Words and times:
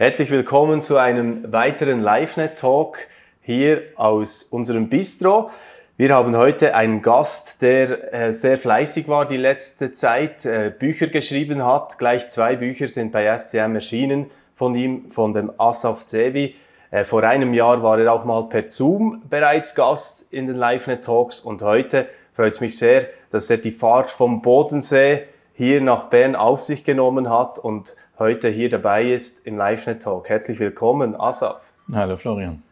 Herzlich 0.00 0.30
willkommen 0.30 0.80
zu 0.80 0.96
einem 0.96 1.52
weiteren 1.52 2.00
LiveNet-Talk 2.00 3.00
hier 3.42 3.82
aus 3.96 4.44
unserem 4.44 4.88
Bistro. 4.88 5.50
Wir 5.98 6.14
haben 6.14 6.38
heute 6.38 6.74
einen 6.74 7.02
Gast, 7.02 7.60
der 7.60 8.14
äh, 8.14 8.32
sehr 8.32 8.56
fleißig 8.56 9.08
war 9.08 9.28
die 9.28 9.36
letzte 9.36 9.92
Zeit, 9.92 10.46
äh, 10.46 10.70
Bücher 10.70 11.08
geschrieben 11.08 11.66
hat. 11.66 11.98
Gleich 11.98 12.30
zwei 12.30 12.56
Bücher 12.56 12.88
sind 12.88 13.12
bei 13.12 13.26
SCM 13.36 13.74
erschienen 13.74 14.30
von 14.54 14.74
ihm, 14.74 15.10
von 15.10 15.34
dem 15.34 15.52
Asaf 15.58 16.06
Zevi. 16.06 16.54
Äh, 16.90 17.04
vor 17.04 17.22
einem 17.22 17.52
Jahr 17.52 17.82
war 17.82 17.98
er 18.00 18.10
auch 18.10 18.24
mal 18.24 18.44
per 18.44 18.70
Zoom 18.70 19.20
bereits 19.28 19.74
Gast 19.74 20.32
in 20.32 20.46
den 20.46 20.56
LiveNet-Talks 20.56 21.40
und 21.40 21.60
heute 21.60 22.08
freut 22.32 22.54
es 22.54 22.62
mich 22.62 22.78
sehr, 22.78 23.08
dass 23.28 23.50
er 23.50 23.58
die 23.58 23.70
Fahrt 23.70 24.08
vom 24.08 24.40
Bodensee 24.40 25.24
hier 25.52 25.82
nach 25.82 26.04
Bern 26.04 26.36
auf 26.36 26.62
sich 26.62 26.84
genommen 26.84 27.28
hat 27.28 27.58
und 27.58 27.94
heute 28.20 28.48
hier 28.48 28.68
dabei 28.68 29.10
ist 29.10 29.46
im 29.46 29.56
LiveNet 29.56 30.02
Talk. 30.02 30.28
Herzlich 30.28 30.60
willkommen, 30.60 31.18
Asaf. 31.18 31.62
Hallo 31.90 32.18
Florian. 32.18 32.62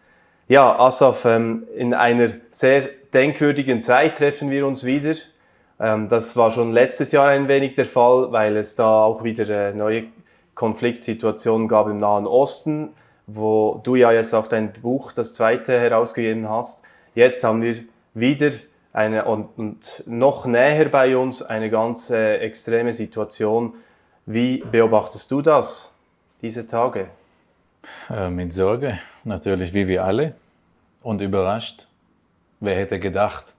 Ja, 0.46 0.78
Asaf, 0.78 1.24
ähm, 1.24 1.66
in 1.74 1.94
einer 1.94 2.28
sehr 2.50 2.82
denkwürdigen 3.14 3.80
Zeit 3.80 4.18
treffen 4.18 4.50
wir 4.50 4.66
uns 4.66 4.84
wieder. 4.84 5.14
Ähm, 5.80 6.10
das 6.10 6.36
war 6.36 6.50
schon 6.50 6.72
letztes 6.72 7.12
Jahr 7.12 7.28
ein 7.28 7.48
wenig 7.48 7.77
der 7.77 7.86
Fall, 7.86 8.30
weil 8.30 8.58
es 8.58 8.77
da 8.77 9.02
auch 9.05 9.24
wieder 9.24 9.72
neue 9.72 10.05
Konfliktsituationen 10.55 11.66
gab 11.66 11.88
im 11.88 11.98
Nahen 11.98 12.27
Osten, 12.27 12.90
wo 13.27 13.80
du 13.83 13.94
ja 13.94 14.12
jetzt 14.12 14.34
auch 14.34 14.48
dein 14.48 14.74
Buch, 14.74 15.12
das 15.12 15.33
zweite, 15.33 15.80
herausgegeben 15.80 16.50
hast. 16.50 16.83
Jetzt 17.14 17.42
haben 17.42 17.62
wir 17.62 17.77
wieder 18.12 18.50
eine 18.92 19.24
und, 19.24 19.48
und 19.56 20.02
noch 20.06 20.44
näher 20.44 20.90
bei 20.90 21.16
uns 21.16 21.40
eine 21.40 21.70
ganz 21.70 22.10
äh, 22.10 22.36
extreme 22.36 22.92
Situation, 22.92 23.74
wie 24.28 24.58
beobachtest 24.58 25.30
du 25.30 25.40
das, 25.40 25.90
diese 26.42 26.66
Tage? 26.66 27.08
Äh, 28.10 28.28
mit 28.28 28.52
Sorge, 28.52 28.98
natürlich, 29.24 29.72
wie 29.72 29.88
wir 29.88 30.04
alle. 30.04 30.34
Und 31.02 31.22
überrascht. 31.22 31.88
Wer 32.60 32.76
hätte 32.76 32.98
gedacht, 32.98 33.54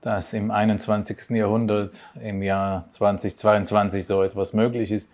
dass 0.00 0.32
im 0.32 0.50
21. 0.50 1.30
Jahrhundert, 1.30 1.94
im 2.20 2.42
Jahr 2.42 2.86
2022 2.88 4.04
so 4.04 4.24
etwas 4.24 4.52
möglich 4.52 4.90
ist, 4.90 5.12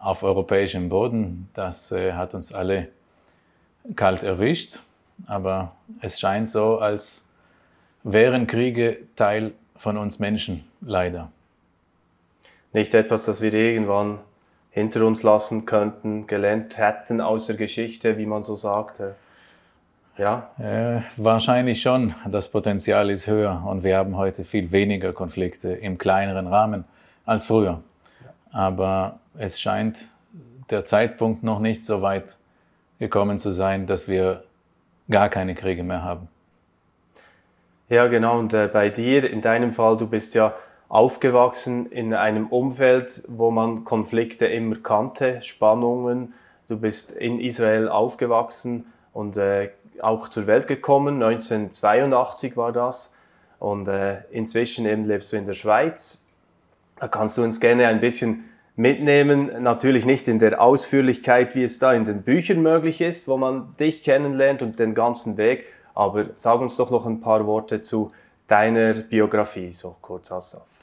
auf 0.00 0.24
europäischem 0.24 0.88
Boden. 0.88 1.48
Das 1.54 1.92
äh, 1.92 2.14
hat 2.14 2.34
uns 2.34 2.52
alle 2.52 2.88
kalt 3.94 4.24
erwischt. 4.24 4.80
Aber 5.26 5.76
es 6.00 6.18
scheint 6.18 6.50
so, 6.50 6.78
als 6.78 7.28
wären 8.02 8.48
Kriege 8.48 8.98
Teil 9.14 9.52
von 9.76 9.96
uns 9.96 10.18
Menschen, 10.18 10.64
leider 10.80 11.30
nicht 12.72 12.94
etwas, 12.94 13.24
das 13.24 13.40
wir 13.40 13.52
irgendwann 13.52 14.18
hinter 14.70 15.04
uns 15.04 15.22
lassen 15.22 15.66
könnten, 15.66 16.26
gelernt 16.26 16.78
hätten 16.78 17.20
aus 17.20 17.46
der 17.46 17.56
Geschichte, 17.56 18.18
wie 18.18 18.26
man 18.26 18.44
so 18.44 18.54
sagte. 18.54 19.16
Ja? 20.16 20.50
Äh, 20.58 21.02
wahrscheinlich 21.16 21.82
schon. 21.82 22.14
Das 22.30 22.50
Potenzial 22.50 23.10
ist 23.10 23.26
höher 23.26 23.64
und 23.66 23.82
wir 23.82 23.96
haben 23.96 24.16
heute 24.16 24.44
viel 24.44 24.70
weniger 24.70 25.12
Konflikte 25.12 25.70
im 25.70 25.98
kleineren 25.98 26.46
Rahmen 26.46 26.84
als 27.24 27.44
früher. 27.44 27.82
Aber 28.52 29.18
es 29.38 29.60
scheint 29.60 30.06
der 30.70 30.84
Zeitpunkt 30.84 31.42
noch 31.42 31.58
nicht 31.58 31.84
so 31.84 32.02
weit 32.02 32.36
gekommen 32.98 33.38
zu 33.38 33.50
sein, 33.50 33.86
dass 33.86 34.08
wir 34.08 34.44
gar 35.08 35.28
keine 35.28 35.54
Kriege 35.54 35.82
mehr 35.82 36.04
haben. 36.04 36.28
Ja, 37.88 38.06
genau. 38.06 38.38
Und 38.38 38.54
äh, 38.54 38.68
bei 38.68 38.88
dir, 38.88 39.28
in 39.28 39.40
deinem 39.40 39.72
Fall, 39.72 39.96
du 39.96 40.06
bist 40.06 40.34
ja 40.34 40.54
aufgewachsen 40.90 41.86
in 41.86 42.12
einem 42.12 42.48
Umfeld, 42.48 43.22
wo 43.28 43.50
man 43.50 43.84
Konflikte 43.84 44.46
immer 44.46 44.76
kannte, 44.76 45.40
Spannungen. 45.40 46.34
Du 46.68 46.76
bist 46.76 47.12
in 47.12 47.40
Israel 47.40 47.88
aufgewachsen 47.88 48.92
und 49.12 49.36
äh, 49.36 49.70
auch 50.02 50.28
zur 50.28 50.46
Welt 50.46 50.66
gekommen. 50.66 51.22
1982 51.22 52.56
war 52.56 52.72
das. 52.72 53.14
Und 53.60 53.86
äh, 53.86 54.22
inzwischen 54.32 54.84
eben 54.84 55.04
lebst 55.04 55.32
du 55.32 55.36
in 55.36 55.46
der 55.46 55.54
Schweiz. 55.54 56.24
Da 56.98 57.06
kannst 57.06 57.38
du 57.38 57.44
uns 57.44 57.60
gerne 57.60 57.86
ein 57.86 58.00
bisschen 58.00 58.44
mitnehmen. 58.74 59.62
Natürlich 59.62 60.06
nicht 60.06 60.26
in 60.26 60.40
der 60.40 60.60
Ausführlichkeit, 60.60 61.54
wie 61.54 61.62
es 61.62 61.78
da 61.78 61.92
in 61.92 62.04
den 62.04 62.22
Büchern 62.22 62.62
möglich 62.62 63.00
ist, 63.00 63.28
wo 63.28 63.36
man 63.36 63.76
dich 63.78 64.02
kennenlernt 64.02 64.60
und 64.60 64.80
den 64.80 64.94
ganzen 64.94 65.36
Weg. 65.36 65.66
Aber 65.94 66.30
sag 66.34 66.60
uns 66.60 66.76
doch 66.76 66.90
noch 66.90 67.06
ein 67.06 67.20
paar 67.20 67.46
Worte 67.46 67.80
zu 67.80 68.10
deiner 68.48 68.94
Biografie, 68.94 69.72
so 69.72 69.94
kurz 70.00 70.32
Asaf. 70.32 70.62
Äh, 70.62 70.79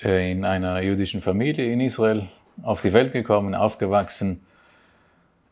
in 0.00 0.44
einer 0.44 0.82
jüdischen 0.82 1.22
Familie 1.22 1.72
in 1.72 1.80
Israel 1.80 2.28
auf 2.62 2.82
die 2.82 2.92
Welt 2.92 3.12
gekommen, 3.12 3.54
aufgewachsen, 3.54 4.40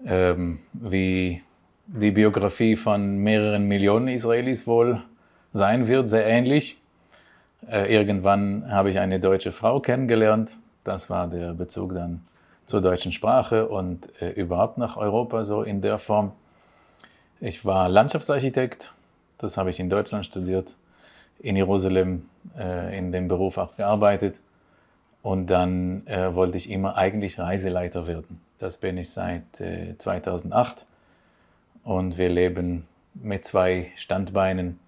ähm, 0.05 0.61
wie 0.73 1.43
die 1.87 2.11
Biografie 2.11 2.77
von 2.77 3.19
mehreren 3.19 3.65
Millionen 3.65 4.09
Israelis 4.09 4.67
wohl 4.67 5.03
sein 5.53 5.89
wird, 5.89 6.09
sehr 6.09 6.27
ähnlich. 6.27 6.81
Äh, 7.69 7.93
irgendwann 7.93 8.71
habe 8.71 8.91
ich 8.91 8.99
eine 8.99 9.21
deutsche 9.21 9.53
Frau 9.53 9.81
kennengelernt. 9.81 10.57
Das 10.85 11.11
war 11.11 11.29
der 11.29 11.53
Bezug 11.53 11.95
dann 11.95 12.23
zur 12.65 12.81
deutschen 12.81 13.13
Sprache 13.13 13.69
und 13.69 14.09
äh, 14.23 14.31
überhaupt 14.31 14.79
nach 14.79 14.97
Europa 14.97 15.45
so 15.45 15.63
in 15.63 15.81
der 15.81 15.99
Form. 15.99 16.33
Ich 17.41 17.65
war 17.65 17.89
Landschaftsarchitekt, 17.89 18.93
das 19.39 19.57
habe 19.57 19.71
ich 19.71 19.81
in 19.81 19.91
Deutschland 19.91 20.27
studiert 20.27 20.77
in 21.41 21.57
Jerusalem 21.57 22.30
äh, 22.59 22.97
in 22.97 23.13
dem 23.13 23.29
Beruf 23.29 23.59
auch 23.59 23.77
gearbeitet. 23.77 24.41
Und 25.23 25.49
dann 25.49 26.07
äh, 26.07 26.35
wollte 26.35 26.57
ich 26.57 26.71
immer 26.71 26.97
eigentlich 26.97 27.39
Reiseleiter 27.39 28.07
werden. 28.07 28.41
Das 28.59 28.79
bin 28.79 28.97
ich 28.99 29.11
seit 29.11 29.61
äh, 29.61 29.97
2008. 29.99 30.87
Und 31.85 32.19
wir 32.19 32.29
leben 32.29 32.87
mit 33.15 33.45
zwei 33.45 33.91
Standbeinen 33.97 34.79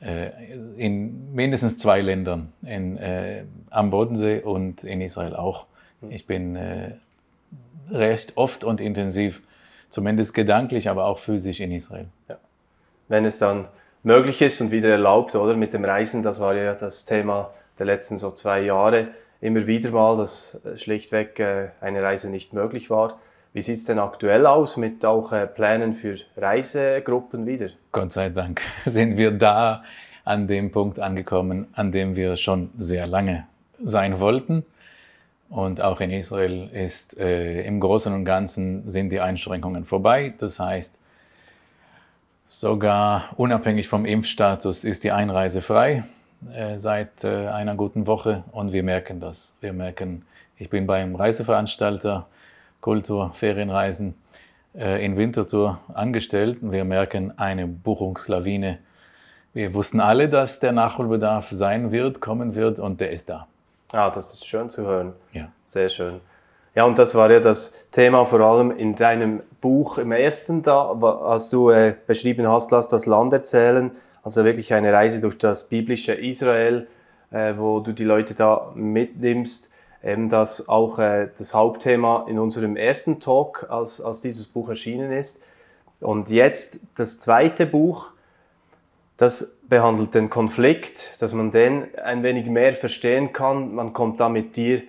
äh, 0.00 0.30
in 0.76 1.32
mindestens 1.32 1.78
zwei 1.78 2.00
Ländern, 2.00 2.52
in, 2.62 2.98
äh, 2.98 3.44
am 3.70 3.90
Bodensee 3.90 4.40
und 4.40 4.84
in 4.84 5.00
Israel 5.00 5.36
auch. 5.36 5.66
Ich 6.10 6.26
bin 6.26 6.56
äh, 6.56 6.92
recht 7.90 8.36
oft 8.36 8.64
und 8.64 8.80
intensiv, 8.80 9.42
zumindest 9.88 10.34
gedanklich, 10.34 10.88
aber 10.88 11.04
auch 11.04 11.18
physisch 11.18 11.60
in 11.60 11.70
Israel. 11.70 12.06
Ja. 12.28 12.36
Wenn 13.08 13.24
es 13.24 13.38
dann 13.38 13.66
möglich 14.02 14.42
ist 14.42 14.60
und 14.60 14.70
wieder 14.70 14.90
erlaubt, 14.90 15.34
oder? 15.34 15.56
Mit 15.56 15.72
dem 15.72 15.84
Reisen, 15.84 16.22
das 16.22 16.40
war 16.40 16.54
ja 16.54 16.74
das 16.74 17.04
Thema 17.04 17.50
der 17.78 17.86
letzten 17.86 18.16
so 18.16 18.30
zwei 18.30 18.60
Jahre. 18.60 19.08
Immer 19.40 19.66
wieder 19.66 19.90
mal, 19.90 20.16
dass 20.16 20.60
schlichtweg 20.76 21.38
äh, 21.40 21.68
eine 21.80 22.02
Reise 22.02 22.30
nicht 22.30 22.52
möglich 22.52 22.90
war. 22.90 23.18
Wie 23.52 23.60
sieht 23.60 23.76
es 23.76 23.84
denn 23.84 23.98
aktuell 23.98 24.46
aus 24.46 24.76
mit 24.76 25.04
auch 25.04 25.32
äh, 25.32 25.46
Plänen 25.46 25.94
für 25.94 26.16
Reisegruppen 26.36 27.46
wieder? 27.46 27.70
Gott 27.90 28.12
sei 28.12 28.30
Dank 28.30 28.60
sind 28.86 29.16
wir 29.16 29.30
da 29.32 29.82
an 30.24 30.46
dem 30.46 30.70
Punkt 30.70 31.00
angekommen, 31.00 31.66
an 31.72 31.92
dem 31.92 32.14
wir 32.14 32.36
schon 32.36 32.70
sehr 32.78 33.06
lange 33.06 33.46
sein 33.82 34.20
wollten. 34.20 34.64
Und 35.50 35.82
auch 35.82 36.00
in 36.00 36.10
Israel 36.10 36.70
ist 36.72 37.18
äh, 37.18 37.62
im 37.64 37.78
Großen 37.80 38.12
und 38.14 38.24
Ganzen 38.24 38.88
sind 38.90 39.10
die 39.10 39.20
Einschränkungen 39.20 39.84
vorbei. 39.84 40.32
Das 40.38 40.58
heißt, 40.58 40.98
Sogar 42.52 43.30
unabhängig 43.38 43.88
vom 43.88 44.04
Impfstatus 44.04 44.84
ist 44.84 45.04
die 45.04 45.10
Einreise 45.10 45.62
frei 45.62 46.04
äh, 46.54 46.76
seit 46.76 47.24
äh, 47.24 47.48
einer 47.48 47.76
guten 47.76 48.06
Woche 48.06 48.44
und 48.52 48.74
wir 48.74 48.82
merken 48.82 49.20
das. 49.20 49.56
Wir 49.62 49.72
merken, 49.72 50.26
ich 50.58 50.68
bin 50.68 50.86
beim 50.86 51.16
Reiseveranstalter 51.16 52.26
Kultur, 52.82 53.32
Ferienreisen 53.32 54.16
äh, 54.74 55.02
in 55.02 55.16
Winterthur 55.16 55.80
angestellt 55.94 56.58
und 56.60 56.72
wir 56.72 56.84
merken 56.84 57.32
eine 57.38 57.66
Buchungslawine. 57.66 58.80
Wir 59.54 59.72
wussten 59.72 60.00
alle, 60.00 60.28
dass 60.28 60.60
der 60.60 60.72
Nachholbedarf 60.72 61.48
sein 61.52 61.90
wird, 61.90 62.20
kommen 62.20 62.54
wird 62.54 62.78
und 62.78 63.00
der 63.00 63.12
ist 63.12 63.30
da. 63.30 63.46
Ah, 63.92 64.10
das 64.10 64.34
ist 64.34 64.46
schön 64.46 64.68
zu 64.68 64.82
hören. 64.82 65.14
Ja. 65.32 65.48
Sehr 65.64 65.88
schön. 65.88 66.20
Ja, 66.74 66.84
und 66.84 66.98
das 66.98 67.14
war 67.14 67.30
ja 67.30 67.38
das 67.38 67.70
Thema 67.90 68.24
vor 68.24 68.40
allem 68.40 68.70
in 68.70 68.94
deinem 68.94 69.42
Buch 69.60 69.98
im 69.98 70.10
ersten, 70.10 70.62
da, 70.62 70.90
als 70.90 71.50
du 71.50 71.68
äh, 71.68 71.94
beschrieben 72.06 72.48
hast, 72.48 72.70
lass 72.70 72.88
das 72.88 73.04
Land 73.04 73.34
erzählen. 73.34 73.90
Also 74.22 74.44
wirklich 74.44 74.72
eine 74.72 74.90
Reise 74.90 75.20
durch 75.20 75.36
das 75.36 75.68
biblische 75.68 76.14
Israel, 76.14 76.86
äh, 77.30 77.54
wo 77.58 77.80
du 77.80 77.92
die 77.92 78.04
Leute 78.04 78.32
da 78.32 78.72
mitnimmst. 78.74 79.70
Eben 80.02 80.30
das 80.30 80.66
auch 80.66 80.98
äh, 80.98 81.28
das 81.36 81.52
Hauptthema 81.52 82.24
in 82.26 82.38
unserem 82.38 82.76
ersten 82.76 83.20
Talk, 83.20 83.66
als, 83.68 84.00
als 84.00 84.22
dieses 84.22 84.46
Buch 84.46 84.70
erschienen 84.70 85.12
ist. 85.12 85.42
Und 86.00 86.30
jetzt 86.30 86.80
das 86.96 87.18
zweite 87.18 87.66
Buch, 87.66 88.12
das 89.18 89.54
behandelt 89.68 90.14
den 90.14 90.30
Konflikt, 90.30 91.20
dass 91.20 91.34
man 91.34 91.50
den 91.50 91.94
ein 92.02 92.22
wenig 92.22 92.46
mehr 92.46 92.72
verstehen 92.72 93.34
kann. 93.34 93.74
Man 93.74 93.92
kommt 93.92 94.20
da 94.20 94.30
mit 94.30 94.56
dir 94.56 94.82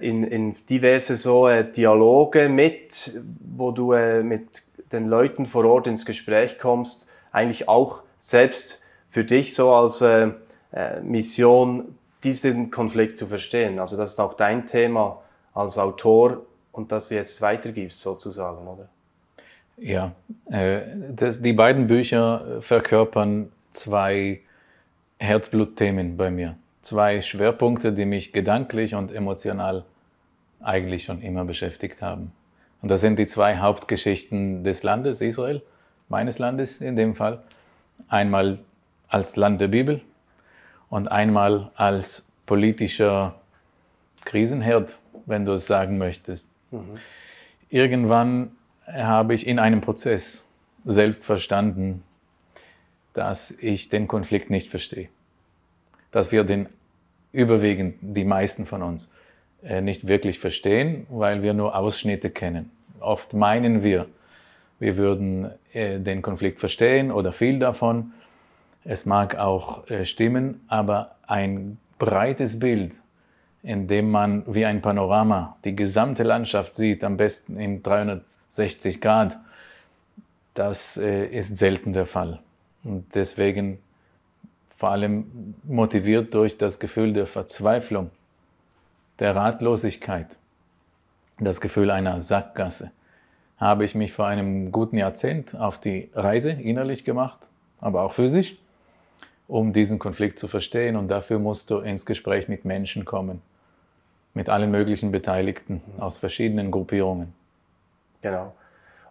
in, 0.00 0.24
in 0.24 0.54
diverse 0.68 1.16
so 1.16 1.48
äh, 1.48 1.70
Dialoge 1.70 2.48
mit, 2.48 3.20
wo 3.56 3.70
du 3.70 3.92
äh, 3.92 4.22
mit 4.22 4.62
den 4.92 5.06
Leuten 5.06 5.46
vor 5.46 5.64
Ort 5.64 5.86
ins 5.86 6.04
Gespräch 6.04 6.58
kommst, 6.58 7.06
eigentlich 7.30 7.68
auch 7.68 8.02
selbst 8.18 8.80
für 9.06 9.24
dich 9.24 9.54
so 9.54 9.72
als 9.72 10.00
äh, 10.00 10.30
äh, 10.72 11.00
Mission, 11.00 11.96
diesen 12.24 12.70
Konflikt 12.70 13.16
zu 13.16 13.26
verstehen. 13.26 13.78
Also 13.78 13.96
das 13.96 14.12
ist 14.12 14.20
auch 14.20 14.34
dein 14.34 14.66
Thema 14.66 15.22
als 15.54 15.78
Autor, 15.78 16.42
und 16.72 16.92
das 16.92 17.08
du 17.08 17.14
jetzt 17.14 17.40
weitergibst, 17.42 18.00
sozusagen, 18.00 18.66
oder? 18.66 18.88
Ja, 19.76 20.12
äh, 20.50 20.82
das, 21.10 21.40
die 21.40 21.52
beiden 21.52 21.86
Bücher 21.86 22.60
verkörpern 22.60 23.50
zwei 23.72 24.40
Herzblutthemen 25.18 26.16
bei 26.16 26.30
mir. 26.30 26.56
Zwei 26.90 27.22
Schwerpunkte, 27.22 27.92
die 27.92 28.04
mich 28.04 28.32
gedanklich 28.32 28.96
und 28.96 29.12
emotional 29.12 29.84
eigentlich 30.60 31.04
schon 31.04 31.22
immer 31.22 31.44
beschäftigt 31.44 32.02
haben. 32.02 32.32
Und 32.82 32.90
das 32.90 33.00
sind 33.00 33.16
die 33.16 33.28
zwei 33.28 33.58
Hauptgeschichten 33.58 34.64
des 34.64 34.82
Landes 34.82 35.20
Israel, 35.20 35.62
meines 36.08 36.40
Landes 36.40 36.80
in 36.80 36.96
dem 36.96 37.14
Fall. 37.14 37.44
Einmal 38.08 38.58
als 39.06 39.36
Land 39.36 39.60
der 39.60 39.68
Bibel 39.68 40.00
und 40.88 41.06
einmal 41.06 41.70
als 41.76 42.28
politischer 42.44 43.36
Krisenherd, 44.24 44.98
wenn 45.26 45.44
du 45.44 45.52
es 45.52 45.68
sagen 45.68 45.96
möchtest. 45.96 46.50
Mhm. 46.72 46.98
Irgendwann 47.68 48.50
habe 48.84 49.34
ich 49.34 49.46
in 49.46 49.60
einem 49.60 49.80
Prozess 49.80 50.50
selbst 50.84 51.24
verstanden, 51.24 52.02
dass 53.12 53.52
ich 53.52 53.90
den 53.90 54.08
Konflikt 54.08 54.50
nicht 54.50 54.70
verstehe. 54.70 55.08
Dass 56.10 56.32
wir 56.32 56.42
den 56.42 56.68
überwiegend, 57.32 57.96
die 58.00 58.24
meisten 58.24 58.66
von 58.66 58.82
uns, 58.82 59.10
äh, 59.62 59.80
nicht 59.80 60.08
wirklich 60.08 60.38
verstehen, 60.38 61.06
weil 61.10 61.42
wir 61.42 61.52
nur 61.52 61.76
Ausschnitte 61.76 62.30
kennen. 62.30 62.70
Oft 63.00 63.34
meinen 63.34 63.82
wir, 63.82 64.06
wir 64.78 64.96
würden 64.96 65.50
äh, 65.72 65.98
den 65.98 66.22
Konflikt 66.22 66.60
verstehen 66.60 67.12
oder 67.12 67.32
viel 67.32 67.58
davon. 67.58 68.12
Es 68.84 69.04
mag 69.04 69.36
auch 69.36 69.88
äh, 69.90 70.06
stimmen, 70.06 70.62
aber 70.68 71.16
ein 71.26 71.78
breites 71.98 72.58
Bild, 72.58 73.00
in 73.62 73.86
dem 73.86 74.10
man 74.10 74.42
wie 74.46 74.64
ein 74.64 74.80
Panorama 74.80 75.58
die 75.64 75.76
gesamte 75.76 76.22
Landschaft 76.22 76.74
sieht, 76.74 77.04
am 77.04 77.18
besten 77.18 77.58
in 77.58 77.82
360 77.82 79.00
Grad, 79.02 79.38
das 80.54 80.96
ist 80.96 81.58
selten 81.58 81.92
der 81.92 82.06
Fall. 82.06 82.40
Und 82.82 83.14
deswegen 83.14 83.78
vor 84.80 84.88
allem 84.88 85.54
motiviert 85.64 86.32
durch 86.32 86.56
das 86.56 86.78
Gefühl 86.78 87.12
der 87.12 87.26
Verzweiflung, 87.26 88.10
der 89.18 89.36
Ratlosigkeit, 89.36 90.38
das 91.38 91.60
Gefühl 91.60 91.90
einer 91.90 92.22
Sackgasse, 92.22 92.90
habe 93.58 93.84
ich 93.84 93.94
mich 93.94 94.14
vor 94.14 94.26
einem 94.26 94.72
guten 94.72 94.96
Jahrzehnt 94.96 95.54
auf 95.54 95.76
die 95.76 96.08
Reise 96.14 96.52
innerlich 96.52 97.04
gemacht, 97.04 97.50
aber 97.78 98.00
auch 98.00 98.14
physisch, 98.14 98.56
um 99.48 99.74
diesen 99.74 99.98
Konflikt 99.98 100.38
zu 100.38 100.48
verstehen. 100.48 100.96
Und 100.96 101.08
dafür 101.08 101.38
musst 101.38 101.68
du 101.68 101.80
ins 101.80 102.06
Gespräch 102.06 102.48
mit 102.48 102.64
Menschen 102.64 103.04
kommen, 103.04 103.42
mit 104.32 104.48
allen 104.48 104.70
möglichen 104.70 105.12
Beteiligten 105.12 105.82
aus 105.98 106.16
verschiedenen 106.16 106.70
Gruppierungen. 106.70 107.34
Genau. 108.22 108.54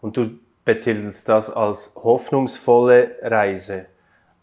Und 0.02 0.18
du 0.18 0.32
betitelst 0.66 1.30
das 1.30 1.52
als 1.52 1.94
hoffnungsvolle 1.96 3.18
Reise. 3.22 3.86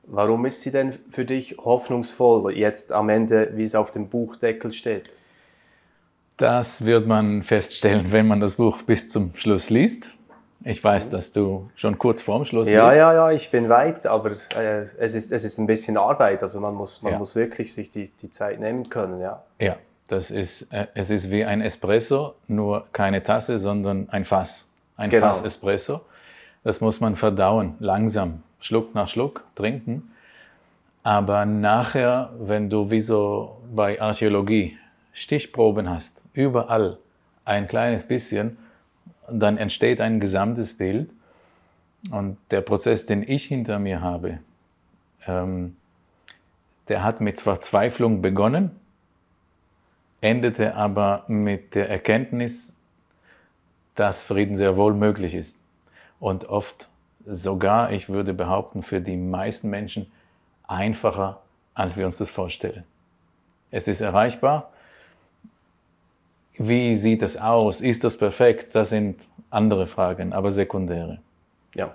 Warum 0.09 0.47
ist 0.47 0.63
sie 0.63 0.71
denn 0.71 0.93
für 1.11 1.25
dich 1.25 1.57
hoffnungsvoll, 1.59 2.57
jetzt 2.57 2.93
am 2.93 3.09
Ende, 3.09 3.51
wie 3.55 3.65
es 3.65 3.75
auf 3.75 3.91
dem 3.91 4.09
Buchdeckel 4.09 4.73
steht? 4.73 5.11
Das 6.37 6.85
wird 6.85 7.07
man 7.07 7.43
feststellen, 7.43 8.13
wenn 8.13 8.27
man 8.27 8.41
das 8.41 8.57
Buch 8.57 8.83
bis 8.83 9.09
zum 9.11 9.35
Schluss 9.35 9.71
liest. 9.71 10.11
Ich 10.65 10.83
weiß, 10.83 11.11
dass 11.11 11.33
du 11.33 11.71
schon 11.77 11.97
kurz 11.97 12.23
vorm 12.23 12.45
Schluss 12.45 12.69
ja, 12.69 12.87
bist. 12.87 12.99
Ja, 12.99 13.15
ja, 13.15 13.31
ich 13.31 13.51
bin 13.51 13.69
weit, 13.69 14.05
aber 14.05 14.33
äh, 14.57 14.87
es, 14.99 15.15
ist, 15.15 15.33
es 15.33 15.45
ist 15.45 15.59
ein 15.59 15.67
bisschen 15.67 15.97
Arbeit. 15.97 16.43
Also 16.43 16.61
man 16.61 16.75
muss, 16.75 17.03
man 17.03 17.13
ja. 17.13 17.19
muss 17.19 17.37
wirklich 17.37 17.73
sich 17.73 17.91
die, 17.91 18.09
die 18.21 18.31
Zeit 18.31 18.59
nehmen 18.59 18.91
können, 18.91 19.21
ja. 19.21 19.43
Ja, 19.61 19.77
das 20.09 20.31
ist, 20.31 20.73
äh, 20.73 20.89
es 20.95 21.11
ist 21.11 21.31
wie 21.31 21.45
ein 21.45 21.61
Espresso, 21.61 22.35
nur 22.49 22.87
keine 22.93 23.23
Tasse, 23.23 23.59
sondern 23.59 24.09
ein 24.11 24.25
Fass. 24.25 24.71
Ein 24.97 25.11
genau. 25.11 25.27
Fass 25.29 25.43
Espresso. 25.43 26.01
Das 26.65 26.81
muss 26.81 27.01
man 27.01 27.15
verdauen, 27.15 27.77
langsam, 27.79 28.43
Schluck 28.67 28.95
nach 28.95 29.09
Schluck 29.09 29.45
trinken. 29.55 30.11
Aber 31.03 31.47
nachher, 31.47 32.33
wenn 32.39 32.69
du 32.69 32.91
wie 32.91 33.01
so 33.01 33.63
bei 33.73 34.01
Archäologie 34.01 34.77
Stichproben 35.13 35.89
hast, 35.89 36.25
überall 36.33 36.99
ein 37.45 37.69
kleines 37.69 38.07
bisschen, 38.09 38.59
dann 39.31 39.57
entsteht 39.57 40.01
ein 40.01 40.19
gesamtes 40.19 40.77
Bild. 40.77 41.11
Und 42.11 42.39
der 42.51 42.61
Prozess, 42.61 43.07
den 43.07 43.23
ich 43.23 43.45
hinter 43.45 43.79
mir 43.79 44.01
habe, 44.01 44.41
ähm, 45.27 45.77
der 46.89 47.05
hat 47.05 47.21
mit 47.21 47.41
Verzweiflung 47.41 48.21
begonnen, 48.21 48.73
endete 50.21 50.75
aber 50.75 51.25
mit 51.29 51.77
der 51.77 51.89
Erkenntnis, 51.89 52.77
dass 53.95 54.25
Frieden 54.25 54.57
sehr 54.57 54.77
wohl 54.77 54.93
möglich 54.93 55.35
ist 55.35 55.61
und 56.19 56.49
oft 56.49 56.89
sogar, 57.27 57.93
ich 57.93 58.09
würde 58.09 58.33
behaupten, 58.33 58.83
für 58.83 59.01
die 59.01 59.17
meisten 59.17 59.69
Menschen 59.69 60.11
einfacher, 60.67 61.41
als 61.75 61.97
wir 61.97 62.07
uns 62.07 62.19
das 62.19 62.31
vorstellen. 62.31 62.85
Es 63.71 63.89
ist 63.89 64.01
erreichbar. 64.01 64.71
Wie 66.57 66.95
sieht 66.95 67.23
es 67.23 67.37
aus? 67.37 67.81
Ist 67.81 68.05
das 68.05 68.17
perfekt? 68.17 68.75
Das 68.75 68.91
sind 68.91 69.27
andere 69.51 69.87
Fragen, 69.87 70.33
aber 70.33 70.53
sekundäre. 70.53 71.19
Ja. 71.75 71.95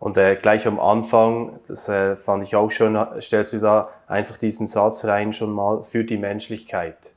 Und 0.00 0.16
äh, 0.16 0.36
gleich 0.36 0.66
am 0.66 0.80
Anfang, 0.80 1.60
das 1.68 1.88
äh, 1.88 2.16
fand 2.16 2.42
ich 2.42 2.56
auch 2.56 2.70
schön, 2.70 2.98
stellst 3.20 3.52
du 3.52 3.58
da 3.58 3.90
einfach 4.06 4.38
diesen 4.38 4.66
Satz 4.66 5.04
rein 5.04 5.32
schon 5.32 5.52
mal 5.52 5.84
für 5.84 6.04
die 6.04 6.16
Menschlichkeit, 6.16 7.12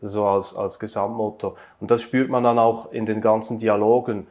so 0.00 0.24
als, 0.24 0.54
als 0.54 0.78
Gesamtmotto. 0.78 1.56
Und 1.80 1.90
das 1.90 2.00
spürt 2.00 2.30
man 2.30 2.44
dann 2.44 2.58
auch 2.60 2.92
in 2.92 3.06
den 3.06 3.20
ganzen 3.20 3.58
Dialogen 3.58 4.28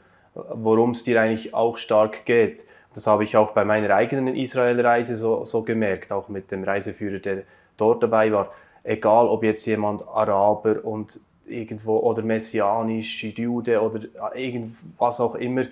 worum 0.53 0.91
es 0.91 1.03
dir 1.03 1.21
eigentlich 1.21 1.53
auch 1.53 1.77
stark 1.77 2.25
geht. 2.25 2.65
Das 2.93 3.07
habe 3.07 3.23
ich 3.23 3.37
auch 3.37 3.51
bei 3.51 3.65
meiner 3.65 3.93
eigenen 3.93 4.35
Israel-Reise 4.35 5.15
so, 5.15 5.43
so 5.45 5.61
gemerkt, 5.63 6.11
auch 6.11 6.29
mit 6.29 6.51
dem 6.51 6.63
Reiseführer, 6.63 7.19
der 7.19 7.43
dort 7.77 8.01
dabei 8.01 8.31
war. 8.31 8.51
Egal, 8.83 9.27
ob 9.27 9.44
jetzt 9.44 9.65
jemand 9.65 10.07
Araber 10.07 10.83
und 10.83 11.19
irgendwo 11.45 11.97
oder 11.99 12.23
messianisch, 12.23 13.23
Jude 13.23 13.81
oder 13.81 14.35
irgendwas 14.35 15.19
auch 15.19 15.35
immer 15.35 15.65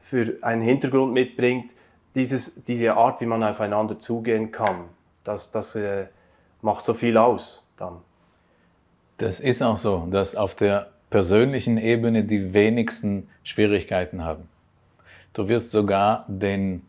für 0.00 0.36
einen 0.42 0.62
Hintergrund 0.62 1.12
mitbringt, 1.12 1.74
dieses, 2.14 2.62
diese 2.64 2.94
Art, 2.94 3.20
wie 3.20 3.26
man 3.26 3.42
aufeinander 3.42 3.98
zugehen 3.98 4.50
kann, 4.50 4.86
das, 5.24 5.50
das 5.50 5.74
äh, 5.76 6.06
macht 6.62 6.84
so 6.84 6.94
viel 6.94 7.16
aus 7.16 7.68
dann. 7.76 7.98
Das 9.18 9.40
ist 9.40 9.62
auch 9.62 9.78
so, 9.78 10.06
dass 10.10 10.34
auf 10.34 10.54
der 10.54 10.90
persönlichen 11.10 11.76
Ebene 11.76 12.24
die 12.24 12.54
wenigsten 12.54 13.28
Schwierigkeiten 13.42 14.24
haben. 14.24 14.48
Du 15.32 15.48
wirst 15.48 15.70
sogar 15.72 16.24
den 16.28 16.82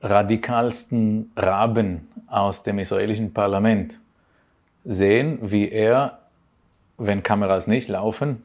radikalsten 0.00 1.32
Raben 1.36 2.08
aus 2.26 2.62
dem 2.62 2.78
israelischen 2.78 3.32
Parlament 3.32 3.98
sehen, 4.84 5.38
wie 5.42 5.68
er, 5.68 6.18
wenn 6.98 7.22
Kameras 7.22 7.66
nicht 7.66 7.88
laufen, 7.88 8.42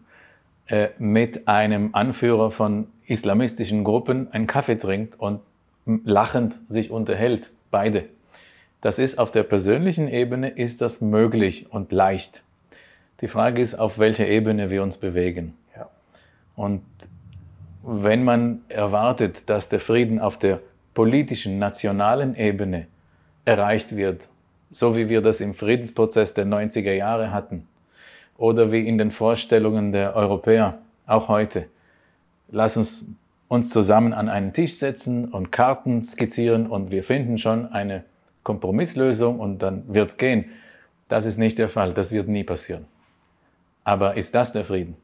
äh, 0.67 0.89
mit 0.97 1.47
einem 1.47 1.93
Anführer 1.93 2.51
von 2.51 2.87
islamistischen 3.05 3.83
Gruppen 3.83 4.31
einen 4.31 4.47
Kaffee 4.47 4.77
trinkt 4.77 5.19
und 5.19 5.41
lachend 5.85 6.59
sich 6.67 6.91
unterhält, 6.91 7.51
beide. 7.71 8.05
Das 8.81 8.99
ist 8.99 9.19
auf 9.19 9.31
der 9.31 9.43
persönlichen 9.43 10.07
Ebene 10.07 10.49
ist 10.49 10.81
das 10.81 11.01
möglich 11.01 11.67
und 11.71 11.91
leicht. 11.91 12.43
Die 13.21 13.27
Frage 13.27 13.61
ist, 13.61 13.75
auf 13.75 13.99
welcher 13.99 14.27
Ebene 14.27 14.69
wir 14.69 14.83
uns 14.83 14.97
bewegen. 14.97 15.55
Ja. 15.75 15.89
Und 16.55 16.83
wenn 17.83 18.23
man 18.23 18.61
erwartet, 18.69 19.49
dass 19.49 19.69
der 19.69 19.79
Frieden 19.79 20.19
auf 20.19 20.38
der 20.38 20.59
politischen, 20.93 21.59
nationalen 21.59 22.35
Ebene 22.35 22.88
erreicht 23.45 23.95
wird, 23.95 24.27
so 24.71 24.95
wie 24.95 25.09
wir 25.09 25.21
das 25.21 25.41
im 25.41 25.55
Friedensprozess 25.55 26.33
der 26.33 26.45
90er 26.45 26.93
Jahre 26.93 27.31
hatten, 27.31 27.67
oder 28.38 28.71
wie 28.71 28.88
in 28.88 28.97
den 28.97 29.11
Vorstellungen 29.11 29.91
der 29.91 30.15
Europäer, 30.15 30.77
auch 31.05 31.27
heute, 31.27 31.65
lass 32.49 32.77
uns 32.77 33.05
uns 33.49 33.71
zusammen 33.71 34.13
an 34.13 34.29
einen 34.29 34.53
Tisch 34.53 34.75
setzen 34.75 35.25
und 35.25 35.51
Karten 35.51 36.03
skizzieren 36.03 36.67
und 36.67 36.91
wir 36.91 37.03
finden 37.03 37.38
schon 37.38 37.65
eine 37.65 38.03
Kompromisslösung 38.43 39.39
und 39.39 39.61
dann 39.61 39.83
wird 39.93 40.11
es 40.11 40.17
gehen. 40.17 40.45
Das 41.09 41.25
ist 41.25 41.38
nicht 41.38 41.57
der 41.57 41.67
Fall, 41.67 41.93
das 41.93 42.11
wird 42.11 42.27
nie 42.27 42.43
passieren. 42.43 42.85
Aber 43.89 44.15
ist 44.15 44.36
das 44.36 44.51
der 44.51 44.65
Frieden? 44.65 44.96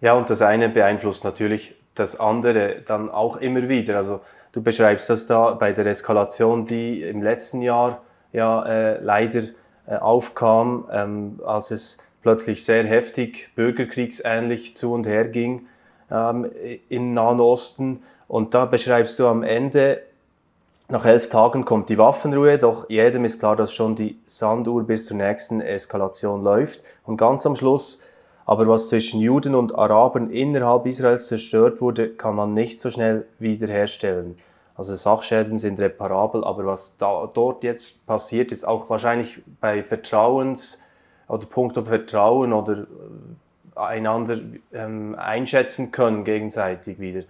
Ja, 0.00 0.14
und 0.14 0.30
das 0.30 0.40
eine 0.40 0.70
beeinflusst 0.70 1.22
natürlich 1.22 1.74
das 1.94 2.18
andere 2.18 2.76
dann 2.86 3.10
auch 3.10 3.36
immer 3.36 3.68
wieder. 3.68 3.98
Also 3.98 4.20
du 4.52 4.62
beschreibst 4.62 5.10
das 5.10 5.26
da 5.26 5.52
bei 5.52 5.72
der 5.72 5.84
Eskalation, 5.84 6.64
die 6.64 7.02
im 7.02 7.22
letzten 7.22 7.60
Jahr 7.60 8.00
ja 8.32 8.64
äh, 8.64 9.02
leider 9.02 9.42
äh, 9.86 9.96
aufkam, 9.96 10.88
ähm, 10.90 11.40
als 11.44 11.72
es 11.72 11.98
plötzlich 12.22 12.64
sehr 12.64 12.84
heftig 12.86 13.50
bürgerkriegsähnlich 13.54 14.74
zu 14.74 14.94
und 14.94 15.06
her 15.06 15.26
ging 15.26 15.66
ähm, 16.10 16.50
im 16.88 17.12
Nahen 17.12 17.40
Osten. 17.40 18.02
Und 18.28 18.54
da 18.54 18.64
beschreibst 18.64 19.18
du 19.18 19.26
am 19.26 19.42
Ende 19.42 20.00
nach 20.90 21.04
elf 21.04 21.28
Tagen 21.28 21.66
kommt 21.66 21.90
die 21.90 21.98
Waffenruhe, 21.98 22.58
doch 22.58 22.88
jedem 22.88 23.26
ist 23.26 23.38
klar, 23.38 23.56
dass 23.56 23.74
schon 23.74 23.94
die 23.94 24.18
Sanduhr 24.24 24.84
bis 24.84 25.04
zur 25.04 25.18
nächsten 25.18 25.60
Eskalation 25.60 26.42
läuft. 26.42 26.80
Und 27.04 27.18
ganz 27.18 27.44
am 27.44 27.56
Schluss 27.56 28.02
Aber 28.46 28.66
was 28.66 28.88
zwischen 28.88 29.20
Juden 29.20 29.54
und 29.54 29.74
Arabern 29.74 30.30
innerhalb 30.30 30.86
Israels 30.86 31.26
zerstört 31.26 31.82
wurde, 31.82 32.08
kann 32.08 32.34
man 32.34 32.54
nicht 32.54 32.80
so 32.80 32.88
schnell 32.90 33.26
wiederherstellen. 33.38 34.38
Also 34.74 34.96
Sachschäden 34.96 35.58
sind 35.58 35.78
reparabel, 35.78 36.42
aber 36.44 36.64
was 36.64 36.96
da, 36.96 37.28
dort 37.34 37.62
jetzt 37.62 38.06
passiert, 38.06 38.50
ist 38.50 38.66
auch 38.66 38.88
wahrscheinlich 38.88 39.42
bei 39.60 39.82
Vertrauens 39.82 40.80
oder 41.28 41.44
Punkto 41.44 41.84
Vertrauen 41.84 42.54
oder 42.54 42.78
äh, 42.78 43.78
einander 43.78 44.38
ähm, 44.72 45.14
einschätzen 45.18 45.90
können 45.92 46.24
gegenseitig 46.24 46.98
wieder. 46.98 47.24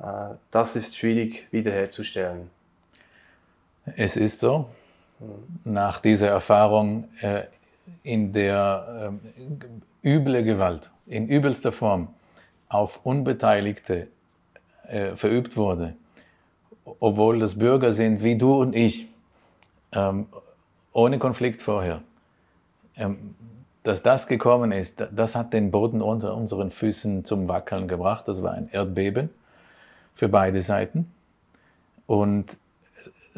Äh, 0.00 0.34
das 0.50 0.74
ist 0.74 0.96
schwierig 0.96 1.46
wiederherzustellen. 1.52 2.50
Es 3.94 4.16
ist 4.16 4.40
so. 4.40 4.68
Nach 5.64 6.00
dieser 6.00 6.28
Erfahrung 6.28 7.08
äh, 7.20 7.44
in 8.02 8.32
der 8.32 9.12
äh, 10.02 10.08
üble 10.08 10.44
Gewalt, 10.44 10.90
in 11.06 11.28
übelster 11.28 11.72
Form 11.72 12.08
auf 12.68 13.00
Unbeteiligte 13.04 14.08
äh, 14.88 15.14
verübt 15.16 15.56
wurde, 15.56 15.94
obwohl 17.00 17.38
das 17.38 17.58
Bürger 17.58 17.94
sind 17.94 18.22
wie 18.22 18.36
du 18.36 18.60
und 18.60 18.74
ich, 18.74 19.08
ähm, 19.92 20.26
ohne 20.92 21.18
Konflikt 21.18 21.62
vorher. 21.62 22.02
Ähm, 22.96 23.34
dass 23.84 24.02
das 24.02 24.26
gekommen 24.26 24.72
ist, 24.72 25.06
das 25.14 25.36
hat 25.36 25.52
den 25.52 25.70
Boden 25.70 26.02
unter 26.02 26.34
unseren 26.34 26.72
Füßen 26.72 27.24
zum 27.24 27.46
Wackeln 27.46 27.86
gebracht. 27.86 28.26
Das 28.26 28.42
war 28.42 28.52
ein 28.52 28.68
Erdbeben 28.72 29.30
für 30.12 30.28
beide 30.28 30.60
Seiten. 30.60 31.12
Und 32.08 32.56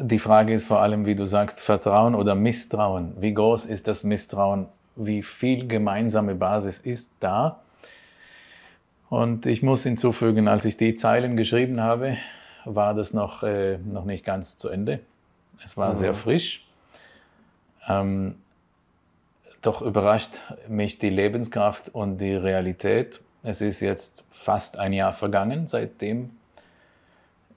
die 0.01 0.19
Frage 0.19 0.53
ist 0.53 0.65
vor 0.65 0.81
allem, 0.81 1.05
wie 1.05 1.15
du 1.15 1.25
sagst, 1.25 1.59
Vertrauen 1.59 2.15
oder 2.15 2.33
Misstrauen. 2.33 3.13
Wie 3.19 3.33
groß 3.33 3.65
ist 3.65 3.87
das 3.87 4.03
Misstrauen? 4.03 4.67
Wie 4.95 5.23
viel 5.23 5.67
gemeinsame 5.67 6.35
Basis 6.35 6.79
ist 6.79 7.13
da? 7.19 7.59
Und 9.09 9.45
ich 9.45 9.61
muss 9.61 9.83
hinzufügen, 9.83 10.47
als 10.47 10.65
ich 10.65 10.77
die 10.77 10.95
Zeilen 10.95 11.35
geschrieben 11.35 11.81
habe, 11.81 12.17
war 12.63 12.93
das 12.93 13.13
noch, 13.13 13.43
äh, 13.43 13.77
noch 13.77 14.05
nicht 14.05 14.23
ganz 14.23 14.57
zu 14.57 14.69
Ende. 14.69 14.99
Es 15.63 15.75
war 15.75 15.93
mhm. 15.93 15.97
sehr 15.97 16.13
frisch. 16.13 16.65
Ähm, 17.87 18.35
doch 19.61 19.81
überrascht 19.81 20.39
mich 20.69 20.99
die 20.99 21.09
Lebenskraft 21.09 21.89
und 21.89 22.19
die 22.19 22.35
Realität. 22.35 23.19
Es 23.43 23.59
ist 23.59 23.81
jetzt 23.81 24.23
fast 24.31 24.77
ein 24.79 24.93
Jahr 24.93 25.13
vergangen 25.13 25.67
seitdem. 25.67 26.29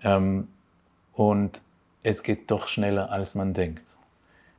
Ähm, 0.03 0.49
und 1.13 1.61
es 2.03 2.23
geht 2.23 2.51
doch 2.51 2.69
schneller, 2.69 3.11
als 3.11 3.35
man 3.35 3.55
denkt. 3.55 3.83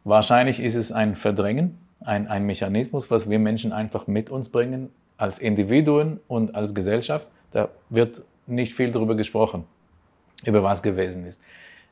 Wahrscheinlich 0.03 0.59
ist 0.59 0.75
es 0.75 0.91
ein 0.91 1.15
Verdrängen, 1.15 1.77
ein, 2.01 2.27
ein 2.27 2.45
Mechanismus, 2.45 3.09
was 3.11 3.29
wir 3.29 3.39
Menschen 3.39 3.71
einfach 3.71 4.07
mit 4.07 4.29
uns 4.29 4.49
bringen, 4.49 4.89
als 5.17 5.39
Individuen 5.39 6.19
und 6.27 6.55
als 6.55 6.73
Gesellschaft. 6.73 7.27
Da 7.51 7.69
wird 7.89 8.21
nicht 8.47 8.73
viel 8.73 8.91
darüber 8.91 9.15
gesprochen, 9.15 9.65
über 10.45 10.63
was 10.63 10.83
gewesen 10.83 11.25
ist. 11.25 11.39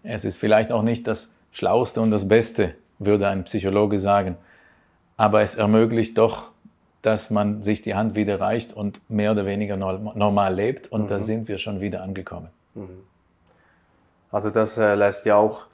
Es 0.03 0.25
ist 0.25 0.38
vielleicht 0.38 0.72
auch 0.72 0.81
nicht 0.81 1.08
das 1.08 1.34
Schlauste 1.51 2.01
und 2.01 2.12
das 2.12 2.27
Beste, 2.27 2.75
würde 3.00 3.27
ein 3.27 3.46
Psychologe 3.46 4.00
sagen, 4.00 4.38
aber 5.17 5.41
es 5.41 5.55
ermöglicht 5.55 6.17
doch, 6.17 6.50
dass 7.01 7.31
man 7.31 7.63
sich 7.63 7.81
die 7.81 7.96
Hand 7.96 8.15
wieder 8.15 8.39
reicht 8.39 8.74
und 8.74 9.00
mehr 9.10 9.31
oder 9.31 9.46
weniger 9.46 9.75
normal 9.75 10.53
lebt 10.53 10.91
und 10.91 11.03
mhm. 11.03 11.08
da 11.08 11.20
sind 11.20 11.48
wir 11.48 11.58
schon 11.58 11.81
wieder 11.81 12.03
angekommen. 12.03 12.50
Mhm. 12.75 12.89
Also 14.31 14.50
das 14.50 14.77
äh, 14.77 14.95
lässt 14.95 15.25
ja 15.25 15.35
auch 15.35 15.65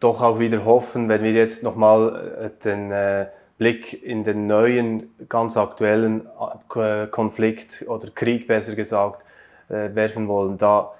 doch 0.00 0.20
auch 0.20 0.38
wieder 0.38 0.64
hoffen, 0.64 1.08
wenn 1.08 1.22
wir 1.22 1.32
jetzt 1.32 1.62
nochmal 1.62 2.52
äh, 2.52 2.64
den 2.64 2.90
äh, 2.90 3.26
Blick 3.56 4.02
in 4.02 4.24
den 4.24 4.46
neuen, 4.46 5.14
ganz 5.28 5.56
aktuellen 5.56 6.26
äh, 6.74 7.06
Konflikt 7.06 7.84
oder 7.86 8.10
Krieg 8.10 8.46
besser 8.48 8.74
gesagt 8.74 9.24
äh, 9.68 9.94
werfen 9.94 10.26
wollen. 10.28 10.58
Da 10.58 10.92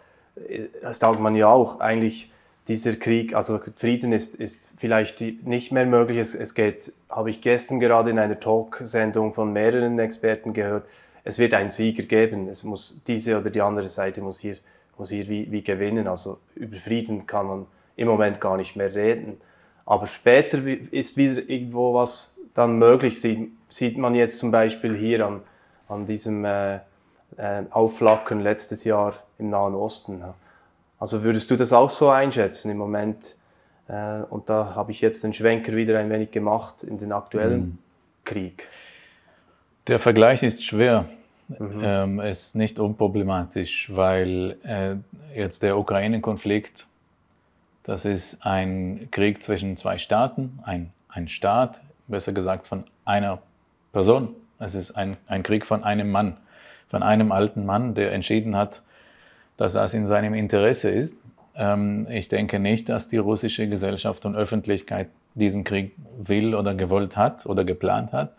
äh, 0.48 0.68
sagt 0.92 1.20
man 1.20 1.34
ja 1.34 1.48
auch 1.48 1.80
eigentlich, 1.80 2.30
dieser 2.68 2.94
Krieg, 2.94 3.34
also 3.34 3.60
Frieden 3.74 4.12
ist, 4.12 4.36
ist 4.36 4.68
vielleicht 4.76 5.20
nicht 5.20 5.72
mehr 5.72 5.84
möglich. 5.84 6.18
Es, 6.18 6.36
es 6.36 6.54
geht, 6.54 6.92
habe 7.10 7.30
ich 7.30 7.40
gestern 7.40 7.80
gerade 7.80 8.10
in 8.10 8.20
einer 8.20 8.38
Talksendung 8.38 9.34
von 9.34 9.52
mehreren 9.52 9.98
Experten 9.98 10.52
gehört, 10.52 10.84
es 11.24 11.38
wird 11.38 11.54
einen 11.54 11.70
Sieger 11.70 12.04
geben. 12.04 12.48
Es 12.48 12.64
muss 12.64 13.00
diese 13.06 13.38
oder 13.38 13.50
die 13.50 13.60
andere 13.60 13.88
Seite 13.88 14.20
muss 14.20 14.38
hier 14.38 14.56
muss 14.98 15.10
hier 15.10 15.28
wie, 15.28 15.50
wie 15.50 15.62
gewinnen. 15.62 16.08
Also 16.08 16.38
über 16.54 16.76
Frieden 16.76 17.26
kann 17.26 17.46
man 17.46 17.66
im 17.96 18.08
Moment 18.08 18.40
gar 18.40 18.56
nicht 18.56 18.76
mehr 18.76 18.94
reden. 18.94 19.40
Aber 19.84 20.06
später 20.06 20.58
ist 20.66 21.16
wieder 21.16 21.48
irgendwo 21.48 21.94
was 21.94 22.38
dann 22.54 22.78
möglich. 22.78 23.20
Sieht, 23.20 23.50
sieht 23.68 23.98
man 23.98 24.14
jetzt 24.14 24.38
zum 24.38 24.50
Beispiel 24.50 24.96
hier 24.96 25.26
an, 25.26 25.40
an 25.88 26.06
diesem 26.06 26.44
äh, 26.44 26.76
äh, 27.36 27.62
Aufflackern 27.70 28.40
letztes 28.40 28.84
Jahr 28.84 29.14
im 29.38 29.50
Nahen 29.50 29.74
Osten. 29.74 30.22
Also 30.98 31.22
würdest 31.22 31.50
du 31.50 31.56
das 31.56 31.72
auch 31.72 31.90
so 31.90 32.10
einschätzen 32.10 32.70
im 32.70 32.78
Moment? 32.78 33.36
Äh, 33.88 34.22
und 34.30 34.48
da 34.48 34.74
habe 34.74 34.92
ich 34.92 35.00
jetzt 35.00 35.24
den 35.24 35.32
Schwenker 35.32 35.74
wieder 35.74 35.98
ein 35.98 36.10
wenig 36.10 36.30
gemacht 36.30 36.82
in 36.82 36.98
den 36.98 37.12
aktuellen 37.12 37.60
mhm. 37.60 37.78
Krieg. 38.24 38.68
Der 39.88 39.98
Vergleich 39.98 40.42
ist 40.42 40.64
schwer. 40.64 41.06
Mhm. 41.58 41.80
Ähm, 41.82 42.20
ist 42.20 42.54
nicht 42.56 42.78
unproblematisch, 42.78 43.90
weil 43.94 44.56
äh, 44.64 44.96
jetzt 45.38 45.62
der 45.62 45.78
Ukraine-Konflikt, 45.78 46.86
das 47.84 48.04
ist 48.04 48.44
ein 48.46 49.08
Krieg 49.10 49.42
zwischen 49.42 49.76
zwei 49.76 49.98
Staaten, 49.98 50.58
ein, 50.62 50.92
ein 51.08 51.28
Staat, 51.28 51.80
besser 52.06 52.32
gesagt 52.32 52.66
von 52.66 52.84
einer 53.04 53.38
Person. 53.92 54.34
Es 54.58 54.74
ist 54.74 54.92
ein, 54.92 55.16
ein 55.26 55.42
Krieg 55.42 55.66
von 55.66 55.82
einem 55.82 56.10
Mann, 56.10 56.36
von 56.88 57.02
einem 57.02 57.32
alten 57.32 57.66
Mann, 57.66 57.94
der 57.94 58.12
entschieden 58.12 58.56
hat, 58.56 58.82
dass 59.56 59.72
das 59.74 59.94
in 59.94 60.06
seinem 60.06 60.34
Interesse 60.34 60.90
ist. 60.90 61.18
Ähm, 61.54 62.06
ich 62.10 62.28
denke 62.28 62.58
nicht, 62.58 62.88
dass 62.88 63.08
die 63.08 63.18
russische 63.18 63.68
Gesellschaft 63.68 64.24
und 64.24 64.36
Öffentlichkeit 64.36 65.08
diesen 65.34 65.64
Krieg 65.64 65.92
will 66.22 66.54
oder 66.54 66.74
gewollt 66.74 67.16
hat 67.16 67.46
oder 67.46 67.64
geplant 67.64 68.12
hat. 68.12 68.32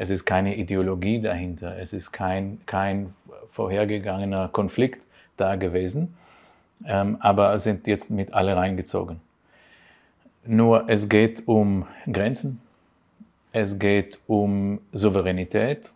Es 0.00 0.08
ist 0.08 0.24
keine 0.24 0.56
Ideologie 0.56 1.20
dahinter. 1.20 1.76
Es 1.76 1.92
ist 1.92 2.10
kein, 2.10 2.58
kein 2.64 3.12
vorhergegangener 3.50 4.48
Konflikt 4.48 5.04
da 5.36 5.56
gewesen. 5.56 6.16
Ähm, 6.86 7.18
aber 7.20 7.58
sind 7.58 7.86
jetzt 7.86 8.10
mit 8.10 8.32
alle 8.32 8.56
reingezogen. 8.56 9.20
Nur 10.46 10.88
es 10.88 11.10
geht 11.10 11.46
um 11.46 11.86
Grenzen, 12.10 12.62
es 13.52 13.78
geht 13.78 14.18
um 14.26 14.80
Souveränität. 14.90 15.92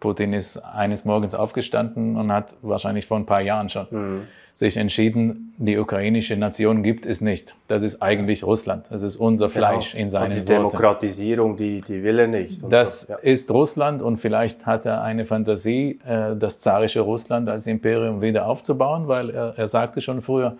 Putin 0.00 0.32
ist 0.32 0.58
eines 0.58 1.04
Morgens 1.04 1.34
aufgestanden 1.34 2.16
und 2.16 2.32
hat 2.32 2.56
wahrscheinlich 2.62 3.06
vor 3.06 3.16
ein 3.16 3.26
paar 3.26 3.40
Jahren 3.40 3.68
schon 3.68 3.86
mhm 3.90 4.22
sich 4.56 4.78
entschieden, 4.78 5.52
die 5.58 5.76
ukrainische 5.76 6.34
Nation 6.34 6.82
gibt 6.82 7.04
es 7.04 7.20
nicht. 7.20 7.54
Das 7.68 7.82
ist 7.82 8.00
eigentlich 8.00 8.42
Russland. 8.42 8.86
Das 8.88 9.02
ist 9.02 9.16
unser 9.16 9.48
genau. 9.48 9.58
Fleisch 9.58 9.92
genau. 9.92 10.02
in 10.02 10.08
seinen 10.08 10.24
und 10.24 10.30
die 10.32 10.38
Worten. 10.38 10.70
Demokratisierung, 10.70 11.56
die, 11.58 11.82
die 11.82 12.02
will 12.02 12.18
er 12.18 12.26
nicht. 12.26 12.62
Das 12.66 13.02
so. 13.02 13.12
ja. 13.12 13.18
ist 13.18 13.50
Russland 13.50 14.00
und 14.00 14.16
vielleicht 14.16 14.64
hat 14.64 14.86
er 14.86 15.02
eine 15.02 15.26
Fantasie, 15.26 16.00
äh, 16.06 16.34
das 16.36 16.58
zarische 16.58 17.00
Russland 17.00 17.50
als 17.50 17.66
Imperium 17.66 18.22
wieder 18.22 18.46
aufzubauen, 18.46 19.08
weil 19.08 19.28
er, 19.28 19.52
er 19.58 19.66
sagte 19.66 20.00
schon 20.00 20.22
früher, 20.22 20.56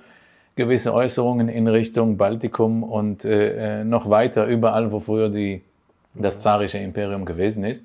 gewisse 0.57 0.93
Äußerungen 0.93 1.49
in 1.49 1.67
Richtung 1.67 2.19
Baltikum 2.19 2.83
und 2.83 3.25
äh, 3.25 3.81
äh 3.81 3.85
noch 3.85 4.11
weiter 4.11 4.45
überall, 4.45 4.93
wo 4.93 5.01
früher 5.01 5.31
die, 5.31 5.63
das 6.13 6.39
zarische 6.41 6.77
Imperium 6.77 7.25
gewesen 7.25 7.65
ist. 7.65 7.83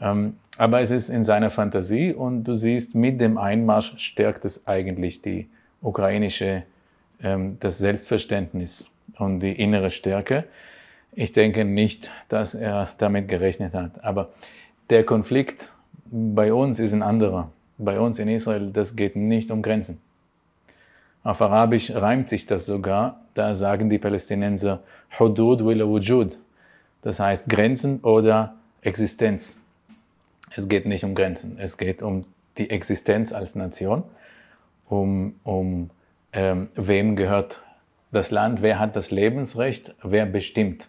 Ähm, 0.00 0.36
aber 0.56 0.80
es 0.80 0.90
ist 0.90 1.08
in 1.08 1.24
seiner 1.24 1.50
Fantasie 1.50 2.12
und 2.12 2.44
du 2.44 2.54
siehst, 2.54 2.94
mit 2.94 3.20
dem 3.20 3.38
Einmarsch 3.38 3.94
stärkt 3.98 4.44
es 4.44 4.66
eigentlich 4.66 5.22
die 5.22 5.48
ukrainische, 5.82 6.64
ähm, 7.22 7.56
das 7.60 7.78
Selbstverständnis 7.78 8.90
und 9.18 9.40
die 9.40 9.52
innere 9.52 9.90
Stärke. 9.90 10.44
Ich 11.12 11.32
denke 11.32 11.64
nicht, 11.64 12.10
dass 12.28 12.54
er 12.54 12.90
damit 12.98 13.28
gerechnet 13.28 13.74
hat. 13.74 14.04
Aber 14.04 14.30
der 14.90 15.04
Konflikt 15.04 15.72
bei 16.10 16.52
uns 16.52 16.78
ist 16.78 16.92
ein 16.92 17.02
anderer. 17.02 17.50
Bei 17.76 18.00
uns 18.00 18.18
in 18.18 18.28
Israel, 18.28 18.70
das 18.72 18.96
geht 18.96 19.14
nicht 19.16 19.50
um 19.50 19.62
Grenzen. 19.62 20.00
Auf 21.22 21.40
Arabisch 21.42 21.90
reimt 21.90 22.30
sich 22.30 22.46
das 22.46 22.66
sogar. 22.66 23.20
Da 23.34 23.54
sagen 23.54 23.90
die 23.90 23.98
Palästinenser 23.98 24.80
Hudud 25.18 25.64
wila 25.64 25.86
wujud. 25.86 26.38
Das 27.02 27.20
heißt 27.20 27.48
Grenzen 27.48 28.00
oder 28.00 28.54
Existenz. 28.82 29.60
Es 30.54 30.68
geht 30.68 30.86
nicht 30.86 31.04
um 31.04 31.14
Grenzen, 31.14 31.58
es 31.58 31.76
geht 31.76 32.02
um 32.02 32.24
die 32.56 32.70
Existenz 32.70 33.32
als 33.32 33.54
Nation, 33.54 34.02
um, 34.88 35.34
um 35.44 35.90
ähm, 36.32 36.68
wem 36.74 37.16
gehört 37.16 37.62
das 38.10 38.30
Land, 38.30 38.62
wer 38.62 38.78
hat 38.78 38.96
das 38.96 39.10
Lebensrecht, 39.10 39.94
wer 40.02 40.26
bestimmt. 40.26 40.88